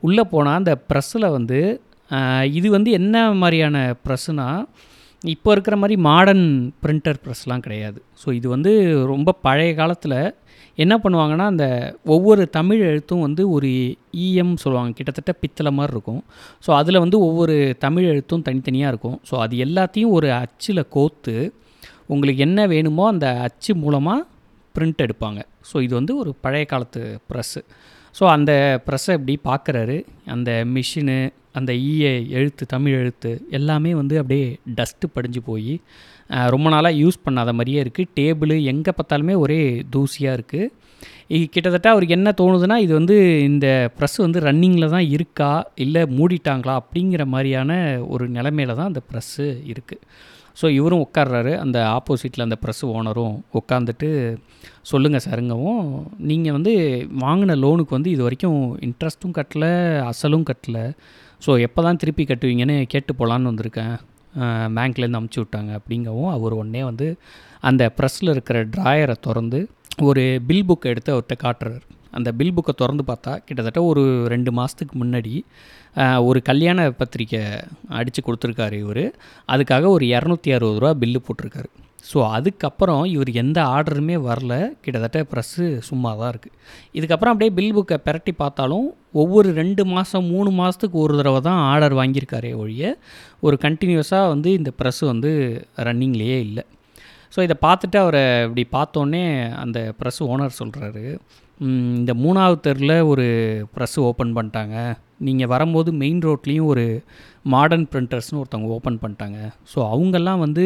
உள்ளே 0.00 0.22
போனால் 0.24 0.54
அந்த 0.54 0.74
ப்ரெஸ்ஸில் 0.92 1.30
வந்து 1.30 1.60
இது 2.50 2.70
வந்து 2.70 2.90
என்ன 2.90 3.32
மாதிரியான 3.34 3.96
ப்ரெஸ்ஸுனால் 4.06 4.66
இப்போ 5.32 5.48
இருக்கிற 5.54 5.76
மாதிரி 5.80 5.96
மாடர்ன் 6.06 6.46
பிரிண்டர் 6.82 7.18
ப்ரெஸ்லாம் 7.24 7.62
கிடையாது. 7.66 7.98
ஸோ 8.22 8.28
இது 8.38 8.46
வந்து 8.54 8.72
ரொம்ப 9.12 9.32
பழைய 9.46 9.70
காலத்தில் 9.74 10.16
என்ன 10.82 10.94
பண்ணுவாங்கன்னா 11.02 11.46
அந்த 11.52 11.66
ஒவ்வொரு 12.14 12.42
தமிழ் 12.56 12.80
எழுத்தும் 12.90 13.24
வந்து 13.26 13.42
ஒரு 13.56 13.70
ஈஎம் 14.26 14.52
சொல்லுவாங்க. 14.62 14.92
கிட்டத்தட்ட 14.98 15.32
பித்தளை 15.42 15.72
மாதிரி 15.78 15.94
இருக்கும். 15.96 16.22
ஸோ 16.66 16.70
அதில் 16.80 17.02
வந்து 17.04 17.18
ஒவ்வொரு 17.28 17.56
தமிழ் 17.84 18.10
எழுத்தும் 18.12 18.44
தனித்தனியாக 18.48 18.92
இருக்கும். 18.94 19.18
ஸோ 19.30 19.36
அது 19.44 19.56
எல்லாத்தையும் 19.66 20.14
ஒரு 20.18 20.30
அச்சில் 20.42 20.88
கோத்து 20.96 21.36
உங்களுக்கு 22.06 22.42
என்ன 22.48 22.66
வேணுமோ 22.74 23.06
அந்த 23.14 23.26
அச்சு 23.48 23.74
மூலமாக 23.84 24.26
பிரிண்ட் 24.74 25.04
எடுப்பாங்க. 25.06 25.40
ஸோ 25.70 25.76
இது 25.82 25.94
வந்து 25.94 26.14
ஒரு 26.16 26.30
பழைய 26.46 26.64
காலத்து 26.72 27.02
ப்ரெஸ்ஸு 27.30 27.62
ஸோ 28.14 28.24
அந்த 28.26 28.52
ப்ரெஸ்ஸை 28.86 29.12
எப்படி 29.12 29.34
பார்க்குறாரு 29.44 29.96
அந்த 30.26 30.50
மிஷினு 30.74 31.18
அந்த 31.52 31.72
ஈய 31.88 32.04
எழுத்து 32.30 32.64
தமிழ் 32.66 32.94
எழுத்து 33.00 33.30
எல்லாமே 33.50 33.90
வந்து 33.94 34.14
அப்படியே 34.18 34.46
டஸ்ட்டு 34.74 35.12
படிஞ்சு 35.14 35.40
போய் 35.40 35.74
ரொம்ப 36.48 36.66
நாளாக 36.70 36.98
யூஸ் 36.98 37.24
பண்ணாத 37.24 37.50
மாதிரியே 37.52 37.80
இருக்குது 37.84 38.10
டேபிள் 38.14 38.54
எங்கே 38.66 38.92
பார்த்தாலுமே 38.92 39.34
ஒரே 39.34 39.58
தூசியாக 39.90 40.36
இருக்குது 40.38 40.70
கிட்டத்தட்ட 41.48 41.88
அவருக்கு 41.90 42.16
என்ன 42.16 42.30
தோணுதுன்னா 42.38 42.76
இது 42.76 42.92
வந்து 42.94 43.16
இந்த 43.44 43.66
ப்ரெஸ் 43.98 44.16
வந்து 44.16 44.40
ரன்னிங்கில் 44.40 44.88
தான் 44.88 45.08
இருக்கா 45.08 45.50
இல்லை 45.76 46.02
மூடிட்டாங்களா 46.18 46.74
அப்படிங்கிற 46.80 47.24
மாதிரியான 47.26 47.72
ஒரு 48.08 48.26
நிலமையில 48.28 48.76
தான் 48.76 48.90
அந்த 48.92 49.02
ப்ரெஸ்ஸு 49.10 49.46
இருக்குது 49.66 50.02
ஸோ 50.60 50.66
இவரும் 50.78 51.02
உட்கார்றாரு. 51.06 51.52
அந்த 51.64 51.78
ஆப்போசிட்டில் 51.96 52.46
அந்த 52.46 52.56
ப்ரெஸ் 52.62 52.82
ஓனரும் 52.96 53.34
உட்காந்துட்டு 53.60 54.08
சொல்லுங்கள் 54.90 55.24
சாருங்கவும் 55.26 55.84
நீங்கள் 56.30 56.56
வந்து 56.56 56.72
வாங்கின 57.24 57.56
லோனுக்கு 57.64 57.96
வந்து 57.98 58.10
இது 58.14 58.22
வரைக்கும் 58.26 58.60
இன்ட்ரெஸ்ட்டும் 58.88 59.36
கட்டலை 59.38 59.72
அசலும் 60.10 60.48
கட்டலை. 60.50 60.84
ஸோ 61.46 61.52
எப்போ 61.66 61.80
தான் 61.86 62.00
திருப்பி 62.02 62.24
கட்டுவீங்கன்னு 62.28 62.76
கேட்டு 62.94 63.12
போகலான்னு 63.20 63.50
வந்திருக்கேன். 63.52 63.94
பேங்க்லேருந்து 64.76 65.20
அமுச்சு 65.20 65.40
விட்டாங்க 65.42 65.72
அப்படிங்கவும் 65.78 66.30
அவர் 66.36 66.56
உடனே 66.60 66.82
வந்து 66.90 67.08
அந்த 67.70 67.82
ப்ரெஸ்ஸில் 67.98 68.32
இருக்கிற 68.34 68.58
ட்ராயரை 68.76 69.16
திறந்து 69.26 69.58
ஒரு 70.08 70.22
பில் 70.48 70.66
புக் 70.68 70.88
எடுத்து 70.92 71.12
அவர்கிட்ட 71.14 71.36
காட்டுறாரு. 71.44 71.84
அந்த 72.18 72.28
பில் 72.38 72.54
புக்கை 72.56 72.72
திறந்து 72.80 73.04
பார்த்தா 73.10 73.32
கிட்டத்தட்ட 73.46 73.80
ஒரு 73.90 74.02
ரெண்டு 74.34 74.50
மாதத்துக்கு 74.58 74.96
முன்னாடி 75.02 75.34
ஒரு 76.28 76.38
கல்யாண 76.48 76.78
பத்திரிக்கை 77.00 77.40
அடித்து 77.98 78.20
கொடுத்துருக்காரு 78.26 78.76
இவர். 78.84 79.04
அதுக்காக 79.54 79.88
ஒரு 79.96 80.04
இரநூத்தி 80.16 80.52
அறுபது 80.56 80.80
ரூபா 80.82 80.92
பில்லு 81.02 81.20
போட்டிருக்காரு. 81.26 81.70
ஸோ 82.08 82.18
அதுக்கப்புறம் 82.36 83.02
இவர் 83.12 83.30
எந்த 83.42 83.58
ஆர்டருமே 83.74 84.16
வரல. 84.26 84.54
கிட்டத்தட்ட 84.84 85.20
ப்ரெஸ்ஸு 85.30 85.66
சும்மா 85.88 86.10
தான் 86.20 86.30
இருக்குது 86.32 86.56
இதுக்கப்புறம் 86.98 87.32
அப்படியே 87.34 87.52
பில் 87.58 87.74
புக்கை 87.76 87.96
பெரட்டி 88.06 88.32
பார்த்தாலும் 88.42 88.86
ஒவ்வொரு 89.22 89.48
ரெண்டு 89.60 89.82
மாதம் 89.92 90.28
மூணு 90.32 90.50
மாதத்துக்கு 90.60 90.98
ஒரு 91.04 91.14
தடவை 91.20 91.40
தான் 91.48 91.60
ஆர்டர் 91.70 91.96
வாங்கியிருக்காரே 92.00 92.50
ஒழிய 92.62 92.90
ஒரு 93.46 93.58
கண்டினியூஸாக 93.64 94.32
வந்து 94.34 94.50
இந்த 94.60 94.72
ப்ரெஸ்ஸு 94.80 95.04
வந்து 95.12 95.32
ரன்னிங்லேயே 95.88 96.38
இல்லை. 96.48 96.64
ஸோ 97.36 97.40
இதை 97.46 97.56
பார்த்துட்டு 97.66 97.98
அவரை 98.02 98.22
இப்படி 98.46 98.64
பார்த்தோன்னே 98.76 99.24
அந்த 99.62 99.78
ப்ரெஸ் 100.00 100.20
ஓனர் 100.32 100.58
சொல்கிறாரு 100.60 101.06
இந்த 102.00 102.12
மூணாவது 102.22 102.58
தெருவில் 102.66 102.96
ஒரு 103.12 103.26
ப்ரெஸ்ஸு 103.74 104.00
ஓப்பன் 104.08 104.32
பண்ணிட்டாங்க. 104.36 104.76
நீங்கள் 105.26 105.50
வரும்போது 105.52 105.90
மெயின் 106.00 106.22
ரோட்லேயும் 106.26 106.70
ஒரு 106.72 106.86
மாடர்ன் 107.52 107.86
பிரிண்டர்ஸ்னு 107.92 108.40
ஒருத்தவங்க 108.40 108.76
ஓப்பன் 108.76 108.98
பண்ணிட்டாங்க. 109.02 109.38
ஸோ 109.72 109.78
அவங்கெல்லாம் 109.92 110.42
வந்து 110.46 110.64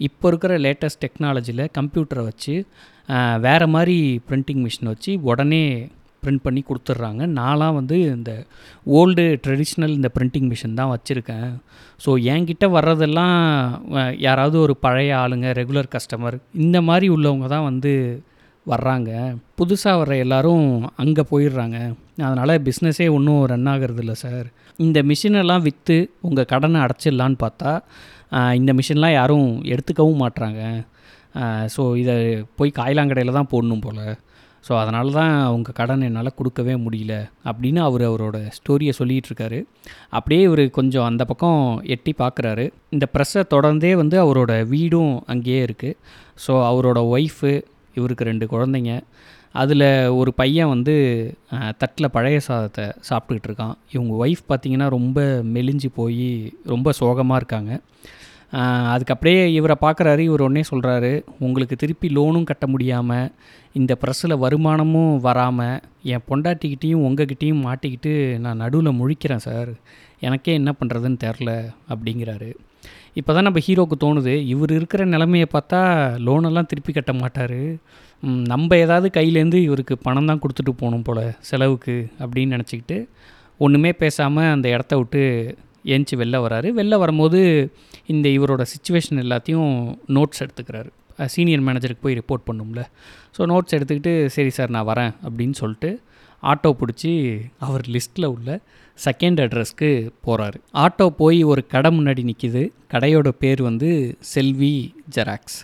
இப்போ 0.00 0.26
இருக்கிற 0.30 0.52
லேட்டஸ்ட் 0.66 1.02
டெக்னாலஜியில் 1.04 1.64
கம்ப்யூட்டரை 1.78 2.22
வச்சு 2.30 2.54
வேறு 3.46 3.66
மாதிரி 3.74 3.96
பிரிண்டிங் 4.28 4.62
மிஷின் 4.64 4.90
வச்சு 4.92 5.12
உடனே 5.30 5.64
பிரிண்ட் 6.24 6.44
பண்ணி 6.46 6.60
கொடுத்துட்றாங்க. 6.66 7.22
நான்லாம் 7.38 7.78
வந்து 7.78 7.96
இந்த 8.16 8.32
ஓல்டு 8.98 9.24
ட்ரெடிஷ்னல் 9.44 9.96
இந்த 9.98 10.08
பிரிண்டிங் 10.16 10.48
மிஷின் 10.50 10.78
தான் 10.80 10.92
வச்சுருக்கேன். 10.92 11.48
ஸோ 12.04 12.10
என்கிட்ட 12.32 12.66
வர்றதெல்லாம் 12.76 13.38
யாராவது 14.26 14.58
ஒரு 14.66 14.76
பழைய 14.84 15.16
ஆளுங்க 15.22 15.48
ரெகுலர் 15.60 15.92
கஸ்டமர் 15.94 16.36
இந்த 16.66 16.80
மாதிரி 16.90 17.08
உள்ளவங்க 17.16 17.48
தான் 17.54 17.68
வந்து 17.70 17.94
வர்றாங்க. 18.66 19.10
புதுசாக 19.60 20.00
வர்ற 20.00 20.14
எல்லோரும் 20.24 20.66
அங்கே 21.02 21.22
போயிடுறாங்க. 21.30 21.78
அதனால் 22.26 22.54
பிஸ்னஸே 22.66 23.06
ஒன்றும் 23.16 23.44
ரன் 23.52 23.70
ஆகிறது 23.72 24.02
இல்லை 24.04 24.16
சார் 24.24 24.46
இந்த 24.84 24.98
மிஷினெல்லாம் 25.10 25.64
விற்று 25.68 25.96
உங்கள் 26.28 26.50
கடனை 26.52 26.78
அடைச்சிடலான்னு 26.84 27.38
பார்த்தா 27.44 27.72
இந்த 28.60 28.70
மிஷின்லாம் 28.78 29.18
யாரும் 29.20 29.48
எடுத்துக்கவும் 29.72 30.22
மாட்றாங்க. 30.24 30.60
ஸோ 31.74 31.82
இதை 32.02 32.14
போய் 32.58 32.78
காய்லாங்கடையில் 32.78 33.38
தான் 33.38 33.50
போடணும் 33.52 33.82
போல். 33.86 34.04
ஸோ 34.64 34.72
அதனால 34.80 35.12
தான் 35.18 35.34
உங்கள் 35.54 35.76
கடன் 35.78 36.04
என்னால் 36.08 36.36
கொடுக்கவே 36.38 36.74
முடியல 36.82 37.14
அப்படின்னு 37.48 37.80
அவர் 37.86 38.02
அவரோட 38.08 38.36
ஸ்டோரியை 38.56 38.92
சொல்லிகிட்ருக்காரு 38.98 39.58
அப்படியே 40.18 40.42
இவர் 40.48 40.62
கொஞ்சம் 40.78 41.06
அந்த 41.08 41.22
பக்கம் 41.30 41.62
எட்டி 41.94 42.12
பார்க்குறாரு 42.20 42.64
இந்த 42.96 43.06
ப்ரெஸ்ஸை 43.14 43.42
தொடர்ந்தே 43.54 43.92
வந்து 44.02 44.18
அவரோட 44.24 44.52
வீடும் 44.74 45.14
அங்கேயே 45.34 45.62
இருக்குது 45.68 45.96
ஸோ 46.44 46.54
அவரோட 46.68 47.00
ஒய்ஃபு 47.14 47.52
இவருக்கு 47.98 48.28
ரெண்டு 48.30 48.46
குழந்தைங்க. 48.52 48.94
அதில் 49.62 49.86
ஒரு 50.20 50.30
பையன் 50.40 50.72
வந்து 50.74 50.94
தட்டில் 51.80 52.14
பழைய 52.16 52.38
சாதத்தை 52.48 52.84
சாப்பிட்டுக்கிட்டு 53.08 53.50
இருக்கான். 53.50 53.74
இவங்க 53.94 54.12
ஒய்ஃப் 54.24 54.44
பார்த்திங்கன்னா 54.50 54.88
ரொம்ப 54.98 55.20
மெலிஞ்சு 55.56 55.90
போய் 56.00 56.28
ரொம்ப 56.74 56.92
சோகமாக 57.00 57.40
இருக்காங்க. 57.42 57.72
அதுக்கு 58.92 59.14
அப்படியே 59.14 59.42
இவரை 59.58 59.76
பார்க்குறாரு 59.84 60.22
இவர் 60.28 60.44
ஒன்றே 60.46 60.62
சொல்கிறாரு 60.70 61.12
உங்களுக்கு 61.46 61.76
திருப்பி 61.82 62.08
லோனும் 62.16 62.48
கட்ட 62.50 62.64
முடியாமல் 62.72 63.30
இந்த 63.80 63.92
ப்ரெஸ்ஸில் 64.00 64.42
வருமானமும் 64.44 65.14
வராமல் 65.26 65.78
என் 66.14 66.26
பொண்டாட்டிக்கிட்டேயும் 66.30 67.04
உங்ககிட்டயும் 67.06 67.64
மாட்டிக்கிட்டு 67.68 68.12
நான் 68.44 68.60
நடுவில் 68.62 68.98
முழிக்கிறேன் 69.00 69.46
சார். 69.46 69.72
எனக்கே 70.26 70.58
என்ன 70.60 70.72
பண்ணுறதுன்னு 70.80 71.22
தெரில 71.24 71.50
அப்படிங்கிறாரு. 71.92 72.50
இப்போ 73.20 73.30
தான் 73.36 73.46
நம்ம 73.46 73.60
ஹீரோக்கு 73.66 73.96
தோணுது. 74.04 74.34
இவர் 74.52 74.72
இருக்கிற 74.78 75.02
நிலமையை 75.14 75.46
பார்த்தா 75.54 75.80
லோனெல்லாம் 76.26 76.68
திருப்பி 76.70 76.92
கட்ட 76.92 77.12
மாட்டார். 77.22 77.58
நம்ம 78.52 78.76
ஏதாவது 78.84 79.08
கையிலேருந்து 79.16 79.58
இவருக்கு 79.66 79.94
பணம் 80.06 80.28
தான் 80.30 80.40
கொடுத்துட்டு 80.42 80.72
போகணும் 80.80 81.04
போல் 81.08 81.22
செலவுக்கு 81.48 81.96
அப்படின்னு 82.22 82.54
நினச்சிக்கிட்டு 82.56 82.98
ஒன்றுமே 83.64 83.90
பேசாமல் 84.02 84.52
அந்த 84.54 84.66
இடத்த 84.74 84.96
விட்டு 85.00 85.22
ஏஞ்சி 85.94 86.14
வெளில 86.20 86.36
வராரு. 86.44 86.68
வெளில 86.78 86.94
வரும்போது 87.02 87.40
இந்த 88.14 88.26
இவரோட 88.36 88.62
சுச்சுவேஷன் 88.72 89.22
எல்லாத்தையும் 89.24 89.72
நோட்ஸ் 90.16 90.42
எடுத்துக்கிறாரு. 90.44 90.90
சீனியர் 91.34 91.64
மேனேஜருக்கு 91.66 92.04
போய் 92.06 92.18
ரிப்போர்ட் 92.20 92.48
பண்ணும்ல. 92.48 92.82
ஸோ 93.36 93.42
நோட்ஸ் 93.52 93.76
எடுத்துக்கிட்டு 93.78 94.14
சரி 94.36 94.52
சார் 94.58 94.74
நான் 94.76 94.88
வரேன் 94.92 95.12
அப்படின்னு 95.26 95.56
சொல்லிட்டு 95.62 95.90
ஆட்டோ 96.50 96.70
பிடிச்சி 96.80 97.12
அவர் 97.66 97.84
லிஸ்ட்டில் 97.94 98.32
உள்ள 98.34 98.58
செகண்ட் 98.98 99.40
அட்ரஸ்க்கு 99.44 99.90
போகிறாரு 100.26 100.58
ஆட்டோ 100.82 101.06
போய் 101.20 101.40
ஒரு 101.52 101.62
கடை 101.74 101.90
முன்னாடி 101.98 102.22
நிற்கிது 102.30 102.62
கடையோட 102.94 103.28
பேர் 103.42 103.60
வந்து 103.70 103.90
செல்வி 104.34 104.76
ஜெராக்ஸ். 105.16 105.58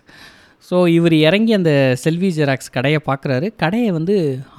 ஸோ 0.68 0.78
இவர் 0.94 1.14
இறங்கி 1.26 1.52
அந்த 1.58 1.72
செல்வி 2.02 2.30
ஜெராக்ஸ் 2.38 2.72
கடையை 2.74 2.98
பார்க்குறாரு. 3.06 3.46
கடையை 3.62 3.90
வந்து 3.98 4.16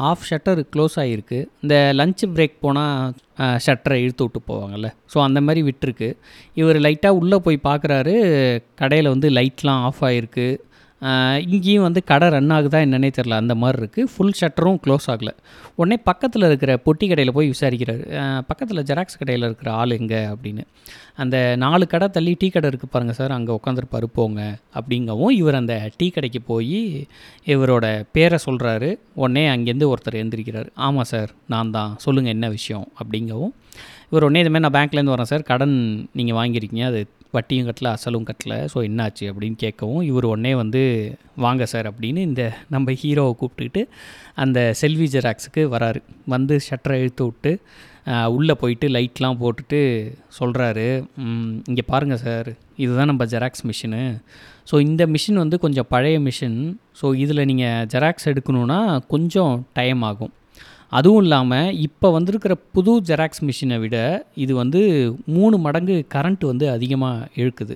ஆஃப் 0.10 0.24
ஷட்டர் 0.30 0.60
க்ளோஸ் 0.74 0.96
ஆகிருக்கு 1.04 1.40
இந்த 1.64 1.76
லஞ்ச் 2.00 2.24
பிரேக் 2.36 2.56
போனால் 2.66 3.60
ஷட்டரை 3.66 3.98
இழுத்து 4.04 4.26
விட்டு 4.26 4.40
போவாங்கள்ல 4.50 4.90
ஸோ 5.14 5.18
அந்த 5.26 5.42
மாதிரி 5.48 5.62
விட்டுருக்கு. 5.68 6.10
இவர் 6.62 6.80
லைட்டாக 6.86 7.20
உள்ளே 7.22 7.40
போய் 7.48 7.68
பார்க்குறாரு. 7.70 8.16
கடையில் 8.82 9.14
வந்து 9.14 9.30
லைட்லாம் 9.40 9.84
ஆஃப் 9.90 10.02
ஆகிருக்கு 10.10 10.48
இங்கேயும் 11.56 11.86
வந்து 11.86 12.02
கடை 12.12 12.28
ரன் 12.34 12.54
ஆகுதா 12.56 12.80
என்னன்னே 12.86 13.10
தெரில 13.18 13.36
அந்த 13.42 13.54
மாதிரி 13.62 13.78
இருக்குது 13.82 14.10
ஃபுல் 14.14 14.34
ஷட்டரும் 14.40 14.80
க்ளோஸ் 14.86 15.06
ஆகலை. 15.14 15.34
உடனே 15.80 15.98
பக்கத்தில் 16.10 16.46
இருக்கிற 16.48 16.72
பொட்டி 16.86 17.06
கடையில் 17.10 17.34
போய் 17.38 17.52
விசாரிக்கிறாரு. 17.54 18.04
பக்கத்தில் 18.50 18.84
ஜெராக்ஸ் 18.90 19.20
கடையில் 19.22 19.46
இருக்கிற 19.48 19.70
ஆள் 19.82 19.96
எங்கே 20.00 20.20
அப்படின்னு. 20.32 20.64
அந்த 21.24 21.38
நாலு 21.64 21.86
கடை 21.94 22.08
தள்ளி 22.16 22.34
டீ 22.42 22.48
கடை 22.56 22.68
இருக்குது 22.72 22.94
பாருங்கள் 22.96 23.18
சார். 23.20 23.36
அங்கே 23.38 23.52
உட்காந்துருப்பாரு 23.58 24.10
போங்க 24.18 24.42
அப்படிங்கவும் 24.80 25.34
இவர் 25.40 25.60
அந்த 25.62 25.76
டீ 26.00 26.10
கடைக்கு 26.18 26.42
போய் 26.52 26.82
இவரோட 27.54 27.86
பேரை 28.18 28.40
சொல்கிறாரு 28.48 28.90
உடனே 29.22 29.46
அங்கேருந்து 29.54 29.90
ஒருத்தர் 29.94 30.20
எழுந்திரிக்கிறார். 30.22 30.70
ஆமாம் 30.88 31.10
சார் 31.14 31.32
நான் 31.54 31.74
தான். 31.78 31.94
சொல்லுங்கள் 32.06 32.36
என்ன 32.38 32.50
விஷயம்? 32.58 32.88
அப்படிங்கவும் 33.02 33.54
இவர் 34.12 34.26
உடனே 34.28 34.42
இதுமாதிரி 34.44 34.66
நான் 34.66 34.78
பேங்க்லேருந்து 34.78 35.16
வரேன் 35.16 35.32
சார். 35.32 35.50
கடன் 35.52 35.78
நீங்கள் 36.20 36.38
வாங்கியிருக்கீங்க. 36.40 36.86
அது 36.92 37.02
வட்டியும் 37.36 37.68
கட்டல 37.68 37.90
அசலும் 37.96 38.28
கட்டல. 38.30 38.54
ஸோ 38.74 38.78
என்னாச்சு 38.88 39.26
அப்படின்னு 39.32 39.58
கேட்கவும் 39.64 40.04
இவர் 40.10 40.30
உடனே 40.32 40.54
வந்து 40.62 40.82
வாங்க 41.46 41.66
சார் 41.74 41.90
அப்படின்னு 41.92 42.22
இந்த 42.30 42.44
நம்ம 42.76 42.96
ஹீரோவை 43.02 43.34
கூப்பிட்டுக்கிட்டு 43.42 43.84
அந்த 44.44 44.60
செல்வி 44.82 45.08
ஜெராக்ஸுக்கு 45.16 45.64
வராரு. 45.76 46.02
வந்து 46.36 46.56
ஷட்டரை 46.70 46.98
இழுத்து 47.04 47.26
விட்டு 47.30 47.54
உள்ளே 48.36 48.54
போயிட்டு 48.62 48.86
லைட்லாம் 48.96 49.40
போட்டுட்டு 49.42 49.80
சொல்கிறாரு 50.40 50.88
இங்கே 51.70 51.84
பாருங்கள் 51.92 52.22
சார் 52.26 52.50
இதுதான் 52.84 53.10
நம்ம 53.12 53.24
ஜெராக்ஸ் 53.34 53.66
மிஷினு. 53.70 54.02
ஸோ 54.70 54.76
இந்த 54.88 55.04
மிஷின் 55.14 55.42
வந்து 55.44 55.58
கொஞ்சம் 55.66 55.90
பழைய 55.94 56.18
மிஷின். 56.28 56.60
ஸோ 57.00 57.06
இதில் 57.24 57.48
நீங்கள் 57.52 57.88
ஜெராக்ஸ் 57.94 58.30
எடுக்கணுன்னா 58.32 58.80
கொஞ்சம் 59.14 59.54
டைம் 59.80 60.02
ஆகும். 60.10 60.34
அதுவும் 60.92 61.22
இல்லாமல் 61.24 61.76
இப்போ 61.88 62.08
வந்திருக்கிற 62.18 62.54
புது 62.76 62.94
ஜெராக்ஸ் 63.10 63.44
மிஷினை 63.48 63.78
விட 63.84 63.98
இது 64.44 64.54
வந்து 64.62 64.82
மூணு 65.36 65.56
மடங்கு 65.66 65.96
கரண்ட் 66.16 66.44
வந்து 66.52 66.66
அதிகமாக 66.76 67.28
இழுக்குது. 67.42 67.76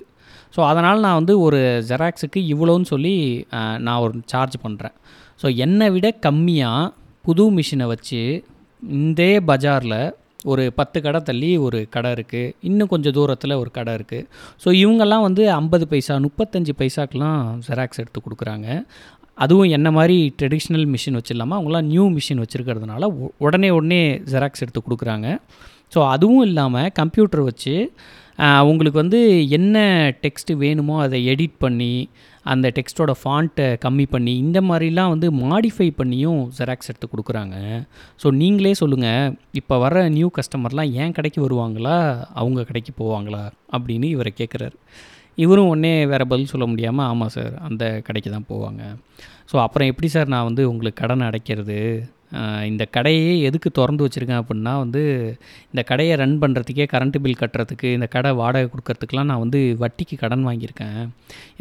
ஸோ 0.54 0.60
அதனால் 0.70 1.04
நான் 1.04 1.18
வந்து 1.20 1.34
ஒரு 1.46 1.60
ஜெராக்ஸுக்கு 1.90 2.40
இவ்வளோன்னு 2.54 2.88
சொல்லி 2.94 3.14
நான் 3.86 4.02
ஒரு 4.04 4.14
சார்ஜ் 4.32 4.56
பண்ணுறேன் 4.64 4.96
ஸோ 5.42 5.46
என்னை 5.66 5.88
விட 5.94 6.08
கம்மியாக 6.26 6.92
புது 7.24 7.44
மிஷினை 7.56 7.86
வச்சு 7.92 8.20
இந்தே 8.82 9.32
பஜாரில் 9.48 9.98
ஒரு 10.52 10.64
பத்து 10.78 10.98
கடை 11.04 11.20
தள்ளி 11.28 11.50
ஒரு 11.66 11.78
கடை 11.94 12.10
இருக்குது 12.16 12.52
இன்னும் 12.68 12.90
கொஞ்சம் 12.92 13.14
தூரத்தில் 13.18 13.60
ஒரு 13.60 13.70
கடை 13.78 13.92
இருக்குது 13.98 14.26
ஸோ 14.64 14.68
இவங்கெல்லாம் 14.82 15.24
வந்து 15.26 15.42
ஐம்பது 15.60 15.84
பைசா 15.92 16.16
முப்பத்தஞ்சு 16.26 16.72
பைசாக்கெலாம் 16.80 17.40
ஜெராக்ஸ் 17.68 18.00
எடுத்து 18.02 18.20
கொடுக்குறாங்க. 18.26 18.68
அதுவும் 19.38 19.70
என்ன 19.76 19.88
மாதிரி 19.98 20.18
ட்ரெடிஷ்னல் 20.40 20.88
மிஷின் 20.94 21.18
வச்சிடலாமா? 21.18 21.54
அவங்களாம் 21.58 21.88
நியூ 21.92 22.04
மிஷின் 22.16 22.42
வச்சுருக்கிறதுனால 22.42 23.04
உடனே 23.46 23.70
உடனே 23.78 24.02
ஜெராக்ஸ் 24.32 24.62
எடுத்து 24.64 24.82
கொடுக்குறாங்க. 24.88 25.28
ஸோ 25.94 26.00
அதுவும் 26.14 26.44
இல்லாமல் 26.48 26.92
கம்ப்யூட்டர் 27.00 27.42
வச்சு 27.48 27.74
உங்களுக்கு 28.68 28.98
வந்து 29.02 29.18
என்ன 29.56 29.76
டெக்ஸ்ட்டு 30.22 30.54
வேணுமோ 30.62 30.94
அதை 31.02 31.18
எடிட் 31.32 31.56
பண்ணி 31.64 31.92
அந்த 32.52 32.66
டெக்ஸ்ட்டோட 32.76 33.12
ஃபாண்ட்டை 33.20 33.66
கம்மி 33.84 34.06
பண்ணி 34.14 34.32
இந்த 34.44 34.58
மாதிரிலாம் 34.68 35.12
வந்து 35.12 35.28
மாடிஃபை 35.42 35.86
பண்ணியும் 36.00 36.40
ஜெராக்ஸ் 36.58 36.90
எடுத்து 36.90 37.08
கொடுக்குறாங்க. 37.12 37.56
ஸோ 38.22 38.30
நீங்களே 38.40 38.72
சொல்லுங்கள் 38.82 39.36
இப்போ 39.60 39.76
வர 39.84 40.02
நியூ 40.16 40.30
கஸ்டமர்லாம் 40.38 40.90
ஏன் 41.02 41.14
கடைக்கு 41.18 41.40
வருவாங்களா? 41.46 41.98
அவங்க 42.40 42.66
கடைக்கு 42.70 42.94
போவாங்களா? 43.02 43.42
அப்படின்னு 43.76 44.08
இவரை 44.16 44.32
கேட்குறாரு 44.40 44.76
இவரும் 45.44 45.70
உடனே 45.72 45.92
வேறு 46.12 46.24
பதில் 46.32 46.50
சொல்ல 46.54 46.66
முடியாமல் 46.72 47.08
ஆமாம் 47.12 47.34
சார் 47.36 47.54
அந்த 47.68 47.84
கடைக்கு 48.08 48.30
தான் 48.34 48.50
போவாங்க. 48.50 48.82
ஸோ 49.50 49.56
அப்புறம் 49.66 49.88
எப்படி 49.92 50.08
சார் 50.16 50.34
நான் 50.34 50.48
வந்து 50.50 50.64
உங்களுக்கு 50.72 51.00
கடன் 51.04 51.28
அடைக்கிறது? 51.28 51.78
இந்த 52.68 52.84
கடையே 52.94 53.32
எதுக்கு 53.48 53.68
திறந்து 53.78 54.04
வச்சுருக்கேன் 54.04 54.40
அப்படின்னா 54.40 54.72
வந்து 54.82 55.02
இந்த 55.72 55.82
கடையை 55.90 56.14
ரன் 56.20 56.34
பண்ணுறதுக்கே 56.42 56.86
கரண்ட்டு 56.92 57.20
பில் 57.24 57.38
கட்டுறதுக்கு 57.42 57.88
இந்த 57.96 58.06
கடை 58.14 58.30
வாடகை 58.40 58.66
கொடுக்கறதுக்கெலாம் 58.72 59.28
நான் 59.30 59.42
வந்து 59.42 59.60
வட்டிக்கு 59.82 60.16
கடன் 60.22 60.46
வாங்கியிருக்கேன். 60.48 60.98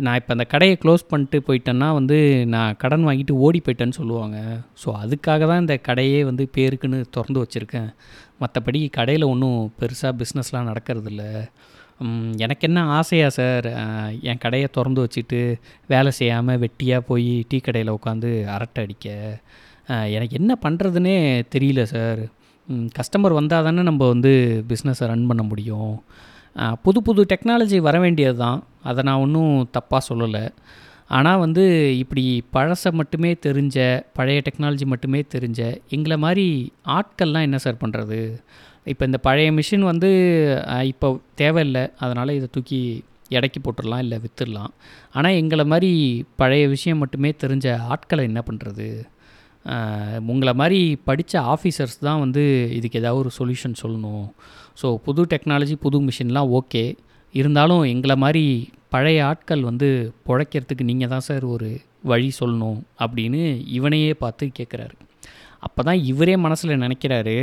நான் 0.06 0.18
இப்போ 0.22 0.34
அந்த 0.36 0.46
கடையை 0.54 0.78
க்ளோஸ் 0.84 1.04
பண்ணிட்டு 1.12 1.40
போயிட்டேன்னா 1.48 1.90
வந்து 2.00 2.18
நான் 2.56 2.80
கடன் 2.84 3.06
வாங்கிட்டு 3.10 3.36
ஓடி 3.48 3.62
போயிட்டேன்னு 3.68 4.00
சொல்லுவாங்க. 4.00 4.40
ஸோ 4.84 4.90
அதுக்காக 5.04 5.48
தான் 5.52 5.64
இந்த 5.66 5.78
கடையே 5.90 6.22
வந்து 6.30 6.46
பேருக்குன்னு 6.58 7.02
திறந்து 7.18 7.44
வச்சுருக்கேன். 7.44 7.90
மற்றபடி 8.44 8.82
கடையில் 9.00 9.32
ஒன்றும் 9.34 9.60
பெருசாக 9.82 10.14
பிஸ்னஸ்லாம் 10.22 10.70
நடக்கிறதில்ல. 10.72 11.26
எனக்கு 12.44 12.64
என்ன 12.68 12.80
ஆசையா 12.98 13.28
சார்? 13.38 13.68
என் 14.30 14.42
கடையை 14.44 14.68
திறந்து 14.76 15.04
வச்சுட்டு 15.06 15.40
வேலை 15.92 16.12
செய்யாமல் 16.20 16.62
வெட்டியாக 16.64 17.08
போய் 17.10 17.32
டீ 17.50 17.58
கடையில் 17.60 17.96
உட்காந்து 17.98 18.30
அரட்டை 18.56 18.84
அடிக்க. 18.86 19.08
எனக்கு 20.18 20.36
என்ன 20.42 20.52
பண்ணுறதுனே 20.66 21.16
தெரியல 21.56 21.84
சார். 21.94 22.22
கஸ்டமர் 22.98 23.38
வந்தால் 23.40 23.66
தானே 23.68 23.82
நம்ம 23.90 24.08
வந்து 24.14 24.32
பிஸ்னஸை 24.70 25.08
ரன் 25.12 25.30
பண்ண 25.32 25.44
முடியும். 25.52 25.94
புது 26.86 27.00
புது 27.02 27.22
டெக்னாலஜி 27.34 27.78
வர 27.88 27.98
வேண்டியது 28.04 28.38
தான். 28.44 28.60
அதை 28.90 29.02
நான் 29.08 29.24
ஒன்றும் 29.26 29.56
தப்பாக 29.78 30.02
சொல்லலை. 30.10 30.44
ஆனால் 31.18 31.42
வந்து 31.46 31.64
இப்படி 32.02 32.24
பழசை 32.56 32.92
மட்டுமே 33.00 33.32
தெரிஞ்ச 33.46 33.78
பழைய 34.18 34.42
டெக்னாலஜி 34.48 34.86
மட்டுமே 34.94 35.20
தெரிஞ்ச 35.34 35.62
எங்களை 35.96 36.18
மாதிரி 36.26 36.48
ஆட்கள்லாம் 36.98 37.48
என்ன 37.48 37.58
சார் 37.66 37.82
பண்ணுறது 37.84 38.20
இப்போ 38.92 39.04
இந்த 39.10 39.20
பழைய 39.28 39.50
மிஷின் 39.58 39.86
வந்து 39.92 40.10
இப்போ 40.92 41.08
தேவையில்லை. 41.42 41.84
அதனால் 42.04 42.38
இதை 42.38 42.48
தூக்கி 42.56 42.80
இடைக்கி 43.38 43.60
போட்டுடலாம் 43.66 44.04
இல்லை 44.06 44.18
விற்றுடலாம் 44.24 44.72
ஆனால் 45.18 45.38
எங்களை 45.42 45.66
மாதிரி 45.74 45.92
பழைய 46.42 46.64
விஷயம் 46.74 47.02
மட்டுமே 47.04 47.30
தெரிஞ்ச 47.44 47.68
ஆட்களை 47.94 48.24
என்ன 48.30 48.42
பண்ணுறது 48.50 48.88
உங்களை 50.32 50.54
மாதிரி 50.62 50.80
படித்த 51.08 51.34
ஆஃபீஸர்ஸ் 51.54 51.98
தான் 52.08 52.22
வந்து 52.24 52.42
இதுக்கு 52.78 53.00
ஏதாவது 53.02 53.22
ஒரு 53.24 53.32
சொல்யூஷன் 53.38 53.76
சொல்லணும். 53.82 54.26
ஸோ 54.80 54.88
புது 55.06 55.22
டெக்னாலஜி 55.34 55.76
புது 55.86 55.98
மிஷின்லாம் 56.08 56.52
ஓகே. 56.60 56.84
இருந்தாலும் 57.36 57.84
எங்களை 57.94 58.16
மாதிரி 58.24 58.44
பழைய 58.94 59.20
ஆட்கள் 59.30 59.64
வந்து 59.70 59.88
பிழைக்கிறதுக்கு 60.28 60.90
நீங்கள் 60.90 61.12
தான் 61.14 61.26
சார் 61.28 61.46
ஒரு 61.54 61.70
வழி 62.12 62.30
சொல்லணும் 62.40 62.80
அப்படின்னு 63.04 63.42
இவனையே 63.78 64.12
பார்த்து 64.24 64.52
கேட்குறாரு. 64.60 64.96
அப்போ 65.68 65.82
தான் 65.90 66.02
இவரே 66.12 66.36
மனசில் 66.46 66.82
நினைக்கிறாரு. 66.86 67.38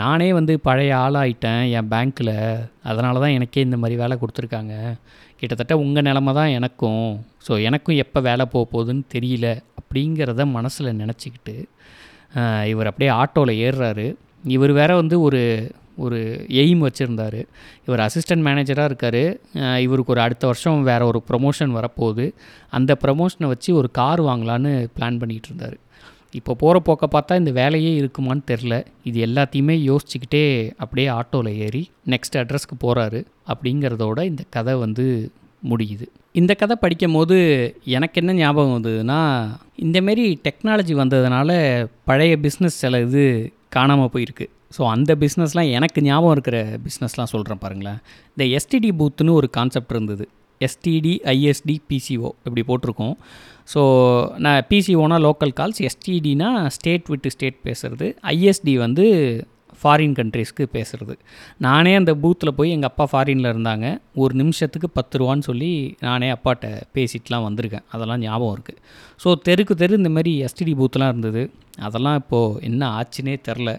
நானே 0.00 0.28
வந்து 0.38 0.54
பழைய 0.66 0.92
ஆளாயிட்டேன் 1.04 1.62
என் 1.76 1.90
பேங்க்கில் 1.92 2.34
அதனால 2.90 3.20
தான் 3.24 3.34
எனக்கே 3.36 3.64
இந்த 3.66 3.76
மாதிரி 3.82 3.96
வேலை 4.02 4.16
கொடுத்துருக்காங்க. 4.22 4.74
கிட்டத்தட்ட 5.40 5.74
உங்கள் 5.84 6.06
நிலமை 6.08 6.32
தான் 6.40 6.54
எனக்கும். 6.58 7.06
ஸோ 7.46 7.52
எனக்கும் 7.68 8.00
எப்போ 8.04 8.20
வேலை 8.30 8.44
போக 8.54 8.64
போகுதுன்னு 8.74 9.04
தெரியல 9.14 9.48
அப்படிங்கிறத 9.80 10.44
மனசில் 10.56 10.98
நினச்சிக்கிட்டு 11.02 11.56
இவர் 12.72 12.90
அப்படியே 12.90 13.10
ஆட்டோவில் 13.22 13.60
ஏறுறாரு. 13.66 14.06
இவர் 14.56 14.72
வேற 14.80 14.90
வந்து 15.00 15.16
ஒரு 15.26 15.42
ஒரு 16.04 16.20
எய்ம் 16.62 16.80
வச்சுருந்தார். 16.86 17.40
இவர் 17.86 18.02
அசிஸ்டன்ட் 18.06 18.44
மேனேஜராக 18.46 18.88
இருக்கார். 18.90 19.22
இவருக்கு 19.86 20.12
ஒரு 20.14 20.22
அடுத்த 20.24 20.44
வருஷம் 20.50 20.80
வேறு 20.88 21.04
ஒரு 21.10 21.20
ப்ரொமோஷன் 21.28 21.76
வரப்போகுது. 21.78 22.26
அந்த 22.78 22.92
ப்ரமோஷனை 23.04 23.48
வச்சு 23.52 23.70
ஒரு 23.80 23.90
கார் 24.00 24.22
வாங்கலான்னு 24.28 24.72
பிளான் 24.96 25.20
பண்ணிகிட்டு 25.22 25.50
இருந்தார். 25.50 25.76
இப்போ 26.38 26.52
போகிற 26.62 26.76
போக்க 26.86 27.06
பார்த்தா 27.14 27.34
இந்த 27.40 27.50
வேலையே 27.60 27.90
இருக்குமான்னு 28.00 28.44
தெரில 28.50 28.74
இது 29.08 29.18
எல்லாத்தையுமே 29.26 29.74
யோசிச்சுக்கிட்டே 29.90 30.44
அப்படியே 30.82 31.08
ஆட்டோவில் 31.18 31.52
ஏறி 31.66 31.82
நெக்ஸ்ட் 32.12 32.38
அட்ரஸ்க்கு 32.40 32.76
போகிறாரு 32.84 33.20
அப்படிங்கிறதோட 33.52 34.20
இந்த 34.30 34.44
கதை 34.56 34.74
வந்து 34.84 35.06
முடியுது. 35.70 36.06
இந்த 36.40 36.52
கதை 36.60 36.76
படிக்கும் 36.80 37.16
போது 37.16 37.36
எனக்கு 37.96 38.18
என்ன 38.20 38.32
ஞாபகம் 38.40 38.74
வந்ததுன்னா 38.76 39.20
இந்தமாரி 39.86 40.24
டெக்னாலஜி 40.46 40.94
வந்ததுனால 41.02 41.50
பழைய 42.10 42.36
பிஸ்னஸ் 42.44 42.80
சில 42.82 43.00
இது 43.06 43.24
காணாமல் 43.76 44.12
போயிருக்கு. 44.14 44.46
ஸோ 44.76 44.82
அந்த 44.94 45.12
பிஸ்னஸ்லாம் 45.22 45.72
எனக்கு 45.78 46.02
ஞாபகம் 46.02 46.34
இருக்கிற 46.36 46.58
பிஸ்னஸ்லாம் 46.86 47.32
சொல்கிறேன் 47.34 47.62
பாருங்களேன். 47.64 48.00
இந்த 48.34 48.44
எஸ்டிடி 48.56 48.90
பூத்துன்னு 49.00 49.38
ஒரு 49.40 49.50
கான்செப்ட் 49.58 49.94
இருந்தது. 49.96 50.26
எஸ்டிடி 50.60 51.14
ஐஎஸ்டி 51.34 51.76
பிசிஓ 51.88 52.28
இப்படி 52.46 52.62
போட்டிருக்கோம். 52.68 53.16
ஸோ 53.68 53.82
நான் 54.44 54.60
பிசிஓனா 54.70 55.18
லோக்கல் 55.26 55.52
கால்ஸ் 55.60 55.80
எஸ்டிடினா 55.88 56.48
ஸ்டேட் 56.76 57.10
விட்டு 57.12 57.30
ஸ்டேட் 57.34 57.58
பேசுகிறது 57.66 58.08
ஐஎஸ்டி 58.34 58.74
வந்து 58.84 59.04
ஃபாரின் 59.80 60.14
கண்ட்ரீஸ்க்கு 60.18 60.64
பேசுகிறது 60.74 61.14
நானே 61.66 61.92
அந்த 62.00 62.12
பூத்தில் 62.22 62.56
போய் 62.58 62.74
எங்கள் 62.74 62.90
அப்பா 62.90 63.04
ஃபாரினில் 63.12 63.48
இருந்தாங்க. 63.52 63.86
ஒரு 64.22 64.34
நிமிஷத்துக்கு 64.40 64.88
பத்து 64.98 65.18
ரூபான்னு 65.20 65.46
சொல்லி 65.48 65.70
நானே 66.06 66.28
அப்பாட்ட 66.36 66.66
பேசிட்டுலாம் 66.96 67.46
வந்திருக்கேன். 67.48 67.84
அதெல்லாம் 67.94 68.22
ஞாபகம் 68.26 68.54
இருக்குது 68.56 68.80
ஸோ 69.24 69.34
தெருக்கு 69.48 69.74
தெரு 69.82 69.98
இந்த 70.02 70.12
மாதிரி 70.16 70.32
எஸ்டிடி 70.46 70.74
பூத்தெலாம் 70.80 71.12
இருந்தது. 71.14 71.42
அதெல்லாம் 71.88 72.18
இப்போது 72.22 72.62
என்ன 72.68 72.88
ஆச்சுன்னே 72.98 73.34
தெரில. 73.48 73.72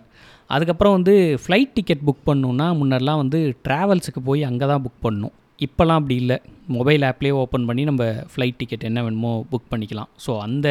அதுக்கப்புறம் 0.50 0.96
வந்து 0.98 1.16
ஃப்ளைட் 1.44 1.74
டிக்கெட் 1.74 2.06
புக் 2.08 2.28
பண்ணணுன்னா 2.30 2.68
முன்னெல்லாம் 2.82 3.22
வந்து 3.24 3.40
ட்ராவல்ஸுக்கு 3.68 4.22
போய் 4.30 4.44
அங்கே 4.50 4.66
தான் 4.74 4.84
புக் 4.86 5.04
பண்ணணும். 5.08 5.36
இப்போல்லாம் 5.60 6.00
அப்படி 6.00 6.16
இல்லை. 6.24 6.38
மொபைல் 6.76 7.04
ஆப்லேயே 7.10 7.34
ஓப்பன் 7.42 7.68
பண்ணி 7.68 7.84
நம்ம 7.90 8.04
ஃப்ளைட் 8.32 8.58
டிக்கெட் 8.62 8.88
என்ன 8.90 9.02
வேணுமோ 9.06 9.32
புக் 9.52 9.70
பண்ணிக்கலாம். 9.74 10.10
ஸோ 10.26 10.32
அந்த 10.46 10.68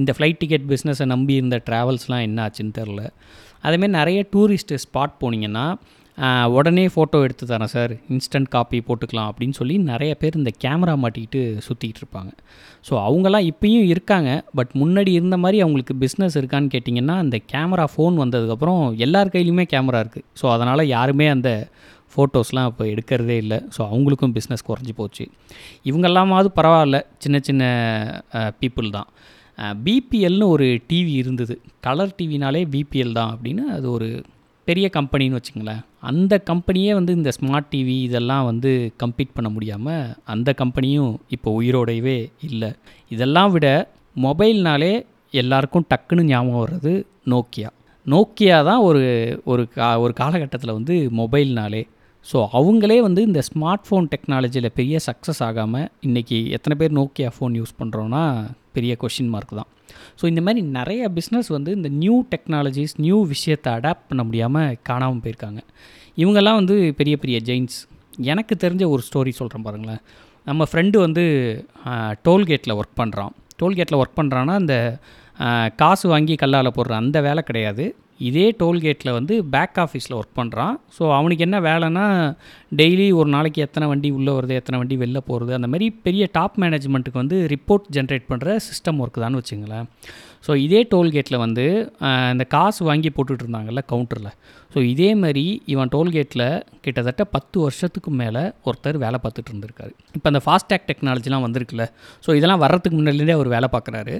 இந்த 0.00 0.10
ஃப்ளைட் 0.16 0.40
டிக்கெட் 0.42 0.66
பிஸ்னஸை 0.72 1.06
நம்பி 1.14 1.34
இருந்த 1.40 1.58
ட்ராவல்ஸ்லாம் 1.68 2.26
என்ன 2.28 2.48
ஆச்சுன்னு 2.48 2.76
தெரில. 2.80 3.04
அதேமாரி 3.66 3.92
நிறைய 4.00 4.20
டூரிஸ்ட்டு 4.34 4.82
ஸ்பாட் 4.84 5.16
போனீங்கன்னா 5.22 5.64
உடனே 6.56 6.82
ஃபோட்டோ 6.94 7.18
எடுத்து 7.26 7.44
தரேன் 7.50 7.70
சார் 7.74 7.92
இன்ஸ்டன்ட் 8.14 8.48
காப்பி 8.54 8.78
போட்டுக்கலாம் 8.88 9.28
அப்படின்னு 9.30 9.56
சொல்லி 9.58 9.74
நிறைய 9.90 10.12
பேர் 10.22 10.38
இந்த 10.40 10.50
கேமரா 10.64 10.94
மாட்டிக்கிட்டு 11.02 11.40
சுற்றிக்கிட்டு 11.66 12.02
இருப்பாங்க. 12.02 12.32
ஸோ 12.88 12.92
அவங்கெல்லாம் 13.06 13.46
இப்பயும் 13.50 13.86
இருக்காங்க. 13.92 14.30
பட் 14.58 14.72
முன்னாடி 14.80 15.12
இருந்த 15.18 15.36
மாதிரி 15.44 15.60
அவங்களுக்கு 15.64 15.94
பிஸ்னஸ் 16.02 16.36
இருக்கான்னு 16.40 16.72
கேட்டிங்கன்னா 16.74 17.16
அந்த 17.24 17.38
கேமரா 17.52 17.86
ஃபோன் 17.94 18.16
வந்ததுக்கப்புறம் 18.24 18.82
எல்லார் 19.06 19.32
கையிலையுமே 19.36 19.66
கேமரா 19.74 20.02
இருக்குது 20.04 20.28
ஸோ 20.40 20.48
அதனால் 20.56 20.90
யாருமே 20.96 21.28
அந்த 21.36 21.52
ஃபோட்டோஸ்லாம் 22.12 22.68
இப்போ 22.70 22.84
எடுக்கிறதே 22.92 23.36
இல்லை. 23.44 23.58
ஸோ 23.76 23.80
அவங்களுக்கும் 23.90 24.34
பிஸ்னஸ் 24.36 24.66
குறைஞ்சி 24.68 24.94
போச்சு. 25.00 25.24
இவங்கெல்லாமாவது 25.90 26.50
பரவாயில்ல. 26.58 26.98
சின்ன 27.24 27.38
சின்ன 27.48 27.62
பீப்புள் 28.60 28.88
தான். 28.98 29.08
பிபிஎல்னு 29.86 30.46
ஒரு 30.54 30.66
டிவி 30.90 31.14
இருந்தது. 31.22 31.54
கலர் 31.86 32.16
டிவினாலே 32.18 32.62
பிபிஎல் 32.74 33.16
தான் 33.20 33.32
அப்படின்னு 33.34 33.64
அது 33.76 33.86
ஒரு 33.96 34.08
பெரிய 34.68 34.86
கம்பெனின்னு 34.96 35.38
வச்சுங்களேன் 35.38 35.80
அந்த 36.08 36.34
கம்பெனியே 36.50 36.90
வந்து 36.98 37.12
இந்த 37.18 37.30
ஸ்மார்ட் 37.36 37.70
டிவி 37.72 37.96
இதெல்லாம் 38.08 38.44
வந்து 38.48 38.70
கம்ப்ளீட் 39.02 39.36
பண்ண 39.36 39.48
முடியாமல் 39.54 40.10
அந்த 40.32 40.50
கம்பெனியும் 40.60 41.12
இப்போ 41.34 41.48
உயிரோடையவே 41.60 42.18
இல்லை. 42.48 42.70
இதெல்லாம் 43.14 43.50
விட 43.54 43.68
மொபைல்னாலே 44.26 44.92
எல்லாருக்கும் 45.42 45.86
டக்குன்னு 45.92 46.22
ஞாபகம் 46.30 46.62
வர்றது 46.62 46.92
நோக்கியா 47.32 47.70
நோக்கியா 48.06 48.56
தான் 48.68 48.82
ஒரு 48.88 49.02
ஒரு 49.52 49.62
கா 49.74 49.88
ஒரு 50.04 50.12
காலகட்டத்தில் 50.20 50.76
வந்து 50.78 50.94
மொபைல்னாலே 51.20 51.82
ஸோ 52.26 52.38
அவங்களே 52.58 52.96
வந்து 53.06 53.20
இந்த 53.28 53.40
ஸ்மார்ட் 53.48 53.84
ஃபோன் 53.86 54.06
டெக்னாலஜியில் 54.14 54.68
பெரிய 54.78 54.96
சக்ஸஸ் 55.08 55.40
ஆகாமல் 55.46 55.86
இன்றைக்கி 56.06 56.38
எத்தனை 56.56 56.74
பேர் 56.80 56.96
நோக்கியா 56.98 57.28
ஃபோன் 57.36 57.54
யூஸ் 57.60 57.72
பண்ணுறோன்னா 57.80 58.22
பெரிய 58.76 58.92
கொஷின் 59.02 59.30
மார்க் 59.34 59.54
தான். 59.60 59.70
ஸோ 60.18 60.24
இந்த 60.32 60.40
மாதிரி 60.46 60.60
நிறைய 60.78 61.02
பிஸ்னஸ் 61.16 61.48
வந்து 61.56 61.70
இந்த 61.78 61.88
நியூ 62.02 62.16
டெக்னாலஜிஸ் 62.32 62.94
நியூ 63.04 63.18
விஷயத்தை 63.34 63.70
அடாப்ட் 63.78 64.08
பண்ண 64.10 64.22
முடியாமல் 64.28 64.76
காணாமல் 64.88 65.22
போயிருக்காங்க. 65.24 65.60
இவங்கெல்லாம் 66.22 66.58
வந்து 66.60 66.76
பெரிய 67.00 67.16
பெரிய 67.22 67.38
ஜெயின்ஸ் 67.48 67.78
எனக்கு 68.32 68.54
தெரிஞ்ச 68.64 68.84
ஒரு 68.94 69.02
ஸ்டோரி 69.08 69.32
சொல்கிறேன் 69.40 69.66
பாருங்களேன். 69.66 70.02
நம்ம 70.46 70.62
ஃப்ரெண்டு 70.70 70.96
வந்து 71.06 71.24
டோல்கேட்டில் 72.26 72.76
ஒர்க் 72.80 73.00
பண்ணுறான் 73.02 73.32
டோல்கேட்டில் 73.60 74.00
ஒர்க் 74.02 74.18
பண்ணுறான்னா 74.20 74.54
அந்த 74.62 74.76
காசு 75.82 76.06
வாங்கி 76.12 76.34
கல்லால் 76.42 76.76
போடுற 76.78 76.94
அந்த 77.02 77.18
வேலை 77.26 77.42
கிடையாது. 77.48 77.84
இதே 78.28 78.46
டோல்கேட்டில் 78.60 79.16
வந்து 79.18 79.34
பேக் 79.54 79.78
ஆஃபீஸில் 79.84 80.16
ஒர்க் 80.18 80.38
பண்ணுறான் 80.40 80.74
ஸோ 80.96 81.02
அவனுக்கு 81.18 81.46
என்ன 81.48 81.58
வேலைன்னா 81.68 82.06
டெய்லி 82.80 83.06
ஒரு 83.20 83.28
நாளைக்கு 83.34 83.60
எத்தனை 83.66 83.86
வண்டி 83.90 84.10
உள்ளே 84.18 84.32
வருது 84.38 84.58
எத்தனை 84.60 84.78
வண்டி 84.80 84.96
வெளில 85.02 85.20
போகிறது 85.28 85.54
அந்த 85.58 85.70
மாதிரி 85.72 85.88
பெரிய 86.06 86.26
டாப் 86.38 86.58
மேனேஜ்மெண்ட்டுக்கு 86.64 87.22
வந்து 87.22 87.38
ரிப்போர்ட் 87.54 87.86
ஜென்ரேட் 87.96 88.28
பண்ணுற 88.32 88.56
சிஸ்டம் 88.68 89.00
ஒர்க் 89.04 89.24
தான் 89.24 89.38
வச்சுங்களேன். 89.40 89.86
ஸோ 90.46 90.52
இதே 90.66 90.80
டோல்கேட்டில் 90.92 91.42
வந்து 91.44 91.64
இந்த 92.32 92.44
காசு 92.54 92.80
வாங்கி 92.88 93.10
போட்டுட்டு 93.16 93.44
இருந்தாங்கல்ல 93.44 93.80
கவுண்டரில் 93.92 94.30
ஸோ 94.74 94.78
இதே 94.92 95.08
மாதிரி 95.22 95.42
இவன் 95.72 95.90
டோல்கேட்டில் 95.94 96.44
கிட்டத்தட்ட 96.84 97.22
பத்து 97.34 97.56
வருஷத்துக்கு 97.64 98.10
மேலே 98.20 98.42
ஒருத்தர் 98.68 98.98
வேலை 99.04 99.18
பார்த்துட்டு 99.24 99.50
இருந்திருக்காரு 99.52 99.92
இப்போ 100.16 100.28
அந்த 100.32 100.40
ஃபாஸ்டேக் 100.44 100.86
டெக்னாலஜிலாம் 100.90 101.44
வந்திருக்குல்ல. 101.46 101.84
ஸோ 102.24 102.30
இதெல்லாம் 102.38 102.62
வர்றதுக்கு 102.64 102.96
முன்னாடிலேருந்தே 102.98 103.36
அவர் 103.38 103.50
வேலை 103.56 103.68
பார்க்குறாரு. 103.74 104.14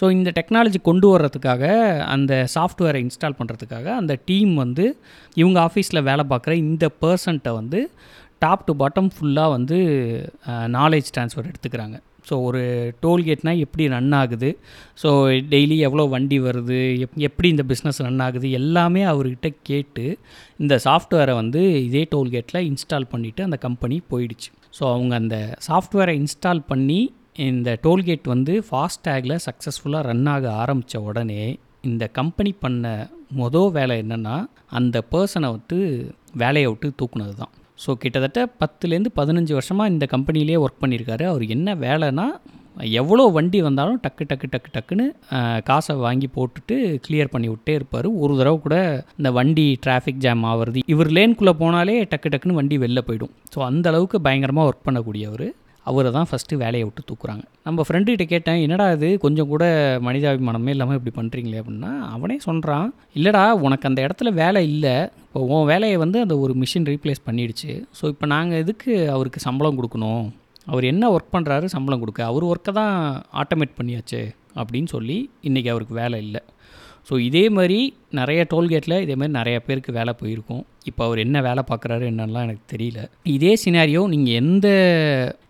ஸோ 0.00 0.04
இந்த 0.16 0.32
டெக்னாலஜி 0.38 0.80
கொண்டு 0.90 1.08
வர்றதுக்காக 1.14 1.64
அந்த 2.14 2.32
சாஃப்ட்வேரை 2.54 3.00
இன்ஸ்டால் 3.06 3.38
பண்ணுறதுக்காக 3.46 3.86
அந்த 4.00 4.16
டீம் 4.30 4.52
வந்து 4.64 4.84
இவங்க 5.42 5.58
ஆஃபீஸில் 5.68 6.06
வேலை 6.10 6.24
பார்க்குற 6.32 6.52
இந்த 6.66 6.86
பர்சன்ட்டை 7.04 7.54
வந்து 7.60 7.80
டாப் 8.44 8.66
டு 8.68 8.72
பாட்டம் 8.80 9.10
ஃபுல்லாக 9.14 9.54
வந்து 9.56 9.76
நாலேஜ் 10.78 11.08
ட்ரான்ஸ்ஃபர் 11.14 11.48
எடுத்துக்கிறாங்க. 11.50 11.96
ஸோ 12.28 12.34
ஒரு 12.46 12.60
டோல்கேட்னால் 13.02 13.60
எப்படி 13.64 13.84
ரன் 13.92 14.14
ஆகுது? 14.20 14.48
ஸோ 15.02 15.08
டெய்லி 15.52 15.76
எவ்வளோ 15.88 16.04
வண்டி 16.14 16.38
வருது? 16.46 16.78
எப் 17.04 17.18
எப்படி 17.28 17.48
இந்த 17.54 17.64
பிஸ்னஸ் 17.72 18.00
ரன் 18.06 18.22
ஆகுது? 18.26 18.46
எல்லாமே 18.60 19.02
அவர்கிட்ட 19.12 19.48
கேட்டு 19.68 20.04
இந்த 20.62 20.76
சாஃப்ட்வேரை 20.86 21.34
வந்து 21.42 21.62
இதே 21.88 22.02
டோல்கேட்டில் 22.14 22.66
இன்ஸ்டால் 22.70 23.06
பண்ணிவிட்டு 23.12 23.46
அந்த 23.48 23.58
கம்பெனி 23.66 23.98
போயிடுச்சு. 24.12 24.50
ஸோ 24.78 24.84
அவங்க 24.94 25.14
அந்த 25.22 25.38
சாஃப்ட்வேரை 25.68 26.14
இன்ஸ்டால் 26.22 26.62
பண்ணி 26.72 27.00
இந்த 27.46 27.70
டோல்கேட் 27.86 28.26
வந்து 28.34 28.52
ஃபாஸ்டேகில் 28.68 29.36
சக்ஸஸ்ஃபுல்லாக 29.46 30.08
ரன் 30.10 30.28
ஆக 30.34 30.50
ஆரம்பித்த 30.62 31.02
உடனே 31.08 31.42
இந்த 31.88 32.04
கம்பெனி 32.18 32.52
பண்ண 32.64 32.84
மொதல் 33.40 33.70
வேலை 33.76 33.94
என்னென்னா 34.02 34.36
அந்த 34.78 34.96
பர்சனை 35.12 35.48
விட்டு 35.54 35.78
வேலையை 36.42 36.68
விட்டு 36.72 36.88
தூக்குனது 37.00 37.34
தான் 37.40 37.52
ஸோ 37.84 37.92
கிட்டத்தட்ட 38.02 38.42
பத்துலேருந்து 38.60 39.10
பதினஞ்சு 39.18 39.52
வருஷமாக 39.58 39.92
இந்த 39.94 40.04
கம்பெனிலே 40.12 40.60
ஒர்க் 40.64 40.82
பண்ணியிருக்காரு 40.82 41.24
அவர் 41.32 41.44
என்ன 41.56 41.74
வேலைன்னா 41.86 42.26
எவ்வளோ 43.00 43.24
வண்டி 43.34 43.58
வந்தாலும் 43.66 44.00
டக்கு 44.04 44.24
டக்கு 44.30 44.46
டக்கு 44.54 44.70
டக்குன்னு 44.74 45.04
காசை 45.68 45.94
வாங்கி 46.06 46.28
போட்டுட்டு 46.34 46.76
கிளியர் 47.04 47.30
பண்ணி 47.34 47.48
விட்டே 47.52 47.74
இருப்பார். 47.78 48.08
ஒரு 48.22 48.32
தடவை 48.38 48.58
கூட 48.64 48.76
இந்த 49.18 49.30
வண்டி 49.38 49.66
டிராஃபிக் 49.84 50.20
ஜாம் 50.24 50.42
ஆகிறது 50.50 50.82
இவர் 50.94 51.10
லேனுக்குள்ளே 51.16 51.54
போனாலே 51.62 51.94
டக்கு 52.12 52.30
டக்குன்னு 52.34 52.58
வண்டி 52.60 52.78
வெளில 52.84 53.02
போயிடும். 53.08 53.32
ஸோ 53.54 53.60
அந்த 53.68 53.86
அளவுக்கு 53.92 54.18
பயங்கரமாக 54.26 54.68
ஒர்க் 54.70 54.86
பண்ணக்கூடியவர். 54.88 55.46
அவரை 55.90 56.10
தான் 56.16 56.28
ஃபஸ்ட்டு 56.30 56.60
வேலையை 56.62 56.84
விட்டு 56.86 57.02
தூக்குறாங்க. 57.10 57.44
நம்ம 57.66 57.84
ஃப்ரெண்டுகிட்ட 57.86 58.24
கேட்டேன் 58.32 58.60
என்னடா 58.66 58.86
இது? 58.96 59.08
கொஞ்சம் 59.24 59.50
கூட 59.52 59.64
மனிதாபிமானமே 60.06 60.72
இல்லாமல் 60.74 60.98
இப்படி 60.98 61.12
பண்ணுறீங்களே 61.18 61.60
அப்படின்னா 61.62 61.92
அவனே 62.14 62.36
சொல்கிறான் 62.46 62.88
இல்லைடா 63.18 63.44
உனக்கு 63.66 63.88
அந்த 63.90 64.00
இடத்துல 64.06 64.32
வேலை 64.42 64.62
இல்லை. 64.72 64.94
இப்போ 65.26 65.42
உன் 65.54 65.68
வேலையை 65.72 65.98
வந்து 66.04 66.20
அந்த 66.24 66.36
ஒரு 66.44 66.54
மிஷின் 66.62 66.88
ரீப்ளேஸ் 66.92 67.22
பண்ணிடுச்சு. 67.28 67.72
ஸோ 68.00 68.06
இப்போ 68.14 68.26
நாங்கள் 68.34 68.62
எதுக்கு 68.64 68.94
அவருக்கு 69.16 69.40
சம்பளம் 69.48 69.78
கொடுக்கணும்? 69.80 70.26
அவர் 70.72 70.90
என்ன 70.92 71.10
ஒர்க் 71.16 71.34
பண்ணுறாரு 71.36 71.66
சம்பளம் 71.76 72.02
கொடுக்க. 72.04 72.22
அவர் 72.32 72.44
ஒர்க்கை 72.52 72.74
தான் 72.80 72.94
ஆட்டோமேட் 73.42 73.78
பண்ணியாச்சு. 73.80 74.22
அப்படின்னு 74.60 74.88
சொல்லி 74.96 75.16
இன்றைக்கி 75.48 75.68
அவருக்கு 75.72 75.94
வேலை 76.02 76.18
இல்லை. 76.26 76.40
ஸோ 77.08 77.14
இதே 77.26 77.42
மாதிரி 77.56 77.78
நிறைய 78.18 78.40
டோல்கேட்டில் 78.52 79.02
இதே 79.02 79.14
மாதிரி 79.20 79.34
நிறைய 79.38 79.56
பேருக்கு 79.66 79.90
வேலை 79.98 80.12
போயிருக்கும். 80.20 80.62
இப்போ 80.90 81.02
அவர் 81.06 81.18
என்ன 81.24 81.36
வேலை 81.46 81.62
பார்க்குறாரு 81.68 82.04
என்னெல்லாம் 82.12 82.46
எனக்கு 82.46 82.64
தெரியல. 82.72 83.00
இதே 83.34 83.52
சினாரியோ 83.64 84.02
நீங்கள் 84.14 84.38
எந்த 84.42 84.66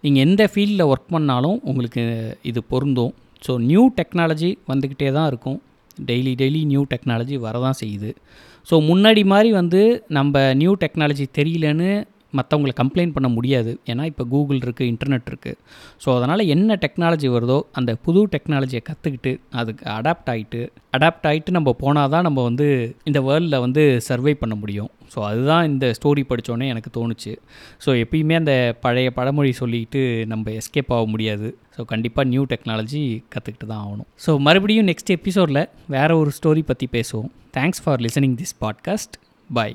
நீங்கள் 0.05 0.25
எந்த 0.27 0.43
ஃபீல்டில் 0.53 0.89
ஒர்க் 0.93 1.15
பண்ணாலும் 1.15 1.59
உங்களுக்கு 1.71 2.03
இது 2.51 2.63
பொருந்தும். 2.73 3.15
ஸோ 3.47 3.55
நியூ 3.71 3.85
டெக்னாலஜி 4.01 4.51
வந்துக்கிட்டே 4.73 5.09
தான் 5.19 5.29
இருக்கும். 5.33 5.59
டெய்லி 6.11 6.35
டெய்லி 6.43 6.61
நியூ 6.73 6.83
டெக்னாலஜி 6.93 7.37
வரதான் 7.47 7.81
செய்யுது. 7.83 8.11
ஸோ 8.69 8.75
முன்னாடி 8.91 9.25
மாதிரி 9.33 9.51
வந்து 9.61 9.81
நம்ம 10.19 10.53
நியூ 10.63 10.73
டெக்னாலஜி 10.85 11.27
தெரியலன்னு 11.39 11.91
மற்றவங்களை 12.39 12.75
கம்ப்ளைண்ட் 12.81 13.15
பண்ண 13.17 13.29
முடியாது. 13.37 13.73
ஏன்னா 13.93 14.05
இப்போ 14.13 14.25
கூகுள் 14.35 14.63
இருக்குது 14.65 14.91
இன்டர்நெட் 14.93 15.29
இருக்குது 15.33 15.59
ஸோ 16.05 16.09
அதனால் 16.17 16.43
என்ன 16.55 16.79
டெக்னாலஜி 16.85 17.29
வருதோ 17.37 17.59
அந்த 17.81 17.93
புது 18.07 18.23
டெக்னாலஜியை 18.35 18.83
கற்றுக்கிட்டு 18.91 19.33
அதுக்கு 19.61 19.85
அடாப்ட் 19.99 20.31
ஆகிட்டு 20.35 20.61
அடாப்ட் 20.97 21.27
ஆகிட்டு 21.31 21.57
நம்ம 21.57 21.71
போனால் 21.83 22.13
தான் 22.15 22.27
நம்ம 22.29 22.43
வந்து 22.49 22.67
இந்த 23.09 23.21
வேர்ல்டில் 23.29 23.63
வந்து 23.65 23.83
சர்வை 24.09 24.35
பண்ண 24.43 24.55
முடியும். 24.63 24.91
ஸோ 25.15 25.19
அதுதான் 25.31 25.67
இந்த 25.71 25.87
ஸ்டோரி 25.99 26.23
படித்தோன்னே 26.31 26.67
எனக்கு 26.75 26.91
தோணுச்சு. 26.97 27.33
ஸோ 27.85 27.91
எப்பயுமே 28.05 28.37
அந்த 28.41 28.55
பழைய 28.85 29.11
பழமொழி 29.19 29.53
சொல்லிட்டு 29.63 30.03
நம்ம 30.33 30.55
எஸ்கேப் 30.61 30.93
ஆக 30.97 31.07
முடியாது. 31.15 31.49
ஸோ 31.77 31.83
கண்டிப்பாக 31.93 32.31
நியூ 32.33 32.45
டெக்னாலஜி 32.53 33.03
கற்றுக்கிட்டு 33.35 33.69
தான் 33.73 33.83
ஆகணும். 33.85 34.09
ஸோ 34.27 34.33
மறுபடியும் 34.49 34.89
நெக்ஸ்ட் 34.93 35.15
எபிசோடில் 35.19 35.63
வேறு 35.97 36.17
ஒரு 36.23 36.33
ஸ்டோரி 36.39 36.65
பற்றி 36.71 36.89
பேசுவோம். 36.97 37.31
Thanks 37.59 37.83
for 37.85 38.03
listening 38.07 38.37
this 38.43 38.57
podcast 38.65 39.17
bye 39.51 39.75